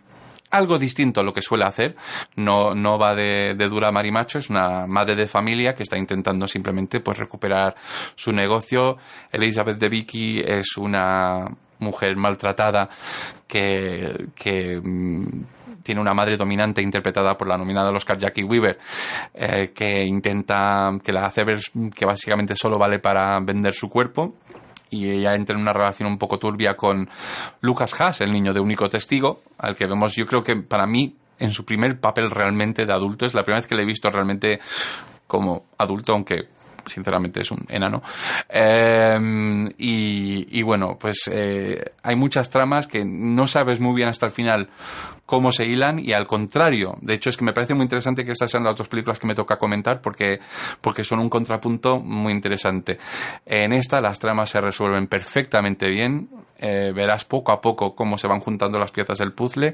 algo 0.54 0.78
distinto 0.78 1.20
a 1.20 1.24
lo 1.24 1.34
que 1.34 1.42
suele 1.42 1.66
hacer. 1.66 1.96
No, 2.36 2.74
no 2.74 2.98
va 2.98 3.16
de, 3.16 3.56
de 3.56 3.70
dura 3.70 3.92
marimacho, 3.92 4.40
es 4.40 4.50
una 4.50 4.86
madre 4.88 5.16
de 5.16 5.28
familia 5.28 5.74
que 5.76 5.84
está 5.84 5.98
intentando 5.98 6.48
simplemente 6.48 7.00
pues 7.00 7.18
recuperar 7.18 7.76
su 8.16 8.32
negocio. 8.32 8.98
Elizabeth 9.32 9.80
de 9.80 9.90
Vicky 9.90 10.40
es 10.40 10.78
una 10.78 11.48
mujer 11.80 12.16
maltratada 12.16 12.88
que, 13.48 14.28
que 14.36 14.80
mm, 14.82 15.44
tiene 15.84 16.00
una 16.00 16.14
madre 16.14 16.38
dominante 16.38 16.82
interpretada 16.82 17.38
por 17.38 17.48
la 17.48 17.58
nominada 17.58 17.90
al 17.90 17.96
Oscar 17.96 18.18
Jackie 18.18 18.44
Weaver, 18.44 18.80
eh, 19.34 19.72
que 19.76 20.04
intenta, 20.04 20.92
que 21.04 21.12
la 21.12 21.26
hace 21.26 21.44
ver 21.44 21.60
que 21.94 22.06
básicamente 22.06 22.56
solo 22.56 22.78
vale 22.78 23.00
para 23.00 23.40
vender 23.42 23.74
su 23.74 23.90
cuerpo 23.90 24.36
y 24.94 25.10
ella 25.10 25.34
entra 25.34 25.56
en 25.56 25.62
una 25.62 25.74
relación 25.74 26.08
un 26.08 26.18
poco 26.18 26.38
turbia 26.38 26.76
con 26.76 27.10
Lucas 27.62 28.00
Haas, 28.00 28.22
el 28.22 28.32
niño 28.32 28.54
de 28.54 28.60
único 28.60 28.90
testigo, 28.90 29.42
al 29.58 29.76
que 29.76 29.88
vemos, 29.88 30.16
yo 30.16 30.26
creo 30.28 30.44
que 30.44 30.56
para 30.56 30.86
mí 30.86 31.16
en 31.40 31.52
su 31.52 31.66
primer 31.66 32.00
papel 32.00 32.30
realmente 32.30 32.86
de 32.86 32.94
adulto. 32.94 33.26
Es 33.26 33.34
la 33.34 33.44
primera 33.44 33.62
vez 33.62 33.68
que 33.68 33.76
le 33.76 33.82
he 33.82 33.86
visto 33.86 34.10
realmente 34.10 34.60
como 35.28 35.66
adulto, 35.78 36.14
aunque 36.14 36.48
sinceramente 36.86 37.42
es 37.42 37.52
un 37.52 37.66
enano. 37.70 38.02
Eh, 38.50 39.70
y, 39.78 40.48
y, 40.60 40.62
bueno, 40.62 40.98
pues 41.00 41.30
eh, 41.32 41.84
hay 42.04 42.16
muchas 42.16 42.50
tramas 42.50 42.88
que 42.88 43.04
no 43.06 43.48
sabes 43.48 43.80
muy 43.80 43.96
bien 43.96 44.10
hasta 44.10 44.26
el 44.26 44.32
final 44.32 44.70
cómo 45.26 45.52
se 45.52 45.66
hilan 45.66 46.00
y 46.00 46.14
al 46.14 46.28
contrario, 46.28 46.98
de 47.02 47.14
hecho 47.14 47.30
es 47.30 47.38
que 47.38 47.46
me 47.46 47.54
parece 47.54 47.74
muy 47.74 47.84
interesante 47.84 48.26
que 48.26 48.34
estas 48.34 48.52
sean 48.52 48.64
las 48.64 48.76
dos 48.76 48.88
películas 48.88 49.20
que 49.20 49.28
me 49.28 49.36
toca 49.36 49.58
comentar 49.58 50.02
porque, 50.02 50.40
porque 50.82 51.04
son 51.04 51.20
un 51.20 51.30
contrapunto 51.30 52.00
muy 52.00 52.34
interesante. 52.34 52.98
En 53.46 53.74
esta 53.74 54.02
las 54.02 54.20
tramas 54.20 54.50
se 54.50 54.62
resuelven 54.62 55.08
perfectamente 55.08 55.90
bien, 55.90 56.30
eh, 56.64 56.92
verás 56.94 57.26
poco 57.26 57.52
a 57.52 57.60
poco 57.60 57.96
cómo 57.96 58.18
se 58.18 58.28
van 58.28 58.40
juntando 58.40 58.80
las 58.80 58.92
piezas 58.92 59.18
del 59.18 59.34
puzzle 59.34 59.74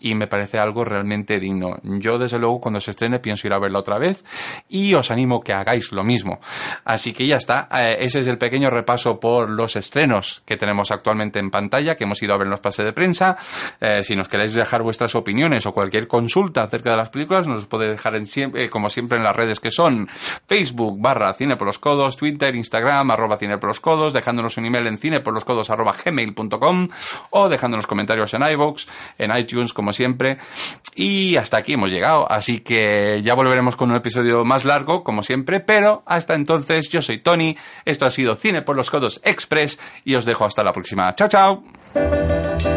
y 0.00 0.14
me 0.14 0.26
parece 0.26 0.58
algo 0.58 0.84
realmente 0.84 1.38
digno. 1.38 1.78
Yo 1.82 2.18
desde 2.18 2.38
luego 2.38 2.60
cuando 2.60 2.80
se 2.80 2.90
estrene 2.90 3.20
pienso 3.20 3.46
ir 3.46 3.52
a 3.52 3.58
verla 3.58 3.78
otra 3.78 3.98
vez 3.98 4.24
y 4.68 4.94
os 4.94 5.10
animo 5.10 5.42
que 5.42 5.52
hagáis 5.52 5.92
lo 5.92 6.02
mismo. 6.02 6.40
Así 6.84 7.12
que 7.12 7.26
ya 7.26 7.36
está, 7.36 7.68
eh, 7.70 7.96
ese 8.00 8.20
es 8.20 8.26
el 8.26 8.38
pequeño 8.38 8.70
repaso 8.70 9.20
por 9.20 9.50
los 9.50 9.76
estrenos 9.76 10.42
que 10.44 10.56
tenemos 10.56 10.90
actualmente 10.90 11.38
en 11.38 11.50
pantalla, 11.50 11.94
que 11.94 12.04
hemos 12.04 12.22
ido 12.22 12.34
a 12.34 12.38
ver 12.38 12.46
en 12.46 12.52
los 12.52 12.60
pases 12.60 12.84
de 12.84 12.92
prensa. 12.92 13.36
Eh, 13.80 14.02
si 14.02 14.16
nos 14.16 14.28
queréis 14.28 14.54
dejar 14.54 14.82
vuestras 14.82 15.14
opiniones 15.14 15.66
o 15.66 15.72
cualquier 15.72 16.08
consulta 16.08 16.62
acerca 16.62 16.90
de 16.90 16.96
las 16.96 17.10
películas, 17.10 17.46
nos 17.46 17.66
puede 17.66 17.90
dejar 17.90 18.14
como 18.70 18.90
siempre 18.90 19.18
en 19.18 19.24
las 19.24 19.34
redes 19.34 19.60
que 19.60 19.70
son 19.70 20.08
Facebook 20.46 21.00
barra 21.00 21.34
Cine 21.34 21.56
por 21.56 21.66
los 21.66 21.78
Codos, 21.78 22.16
Twitter, 22.16 22.54
Instagram 22.54 23.10
arroba 23.10 23.36
Cine 23.38 23.58
por 23.58 23.68
los 23.68 23.80
Codos, 23.80 24.12
dejándonos 24.12 24.56
un 24.56 24.66
email 24.66 24.86
en 24.86 24.98
cine 24.98 25.20
por 25.20 25.34
los 25.34 25.44
codos 25.44 25.70
arroba 25.70 25.92
gmail.com 26.24 26.88
o 27.30 27.48
dejándonos 27.48 27.86
comentarios 27.86 28.34
en 28.34 28.42
iVoox, 28.42 28.86
en 29.18 29.36
iTunes 29.36 29.72
como 29.72 29.92
siempre. 29.92 30.38
Y 30.94 31.36
hasta 31.36 31.56
aquí 31.58 31.72
hemos 31.72 31.90
llegado, 31.90 32.30
así 32.30 32.60
que 32.60 33.20
ya 33.22 33.34
volveremos 33.34 33.76
con 33.76 33.90
un 33.90 33.96
episodio 33.96 34.44
más 34.44 34.64
largo 34.64 35.02
como 35.02 35.22
siempre, 35.22 35.60
pero 35.60 36.02
hasta 36.06 36.34
entonces 36.34 36.88
yo 36.88 37.02
soy 37.02 37.18
Tony, 37.18 37.56
esto 37.84 38.06
ha 38.06 38.10
sido 38.10 38.36
Cine 38.36 38.62
por 38.62 38.76
los 38.76 38.90
Codos 38.90 39.20
Express 39.24 39.78
y 40.04 40.14
os 40.14 40.24
dejo 40.24 40.44
hasta 40.44 40.62
la 40.62 40.72
próxima. 40.72 41.14
Chao, 41.14 41.28
chao. 41.28 42.73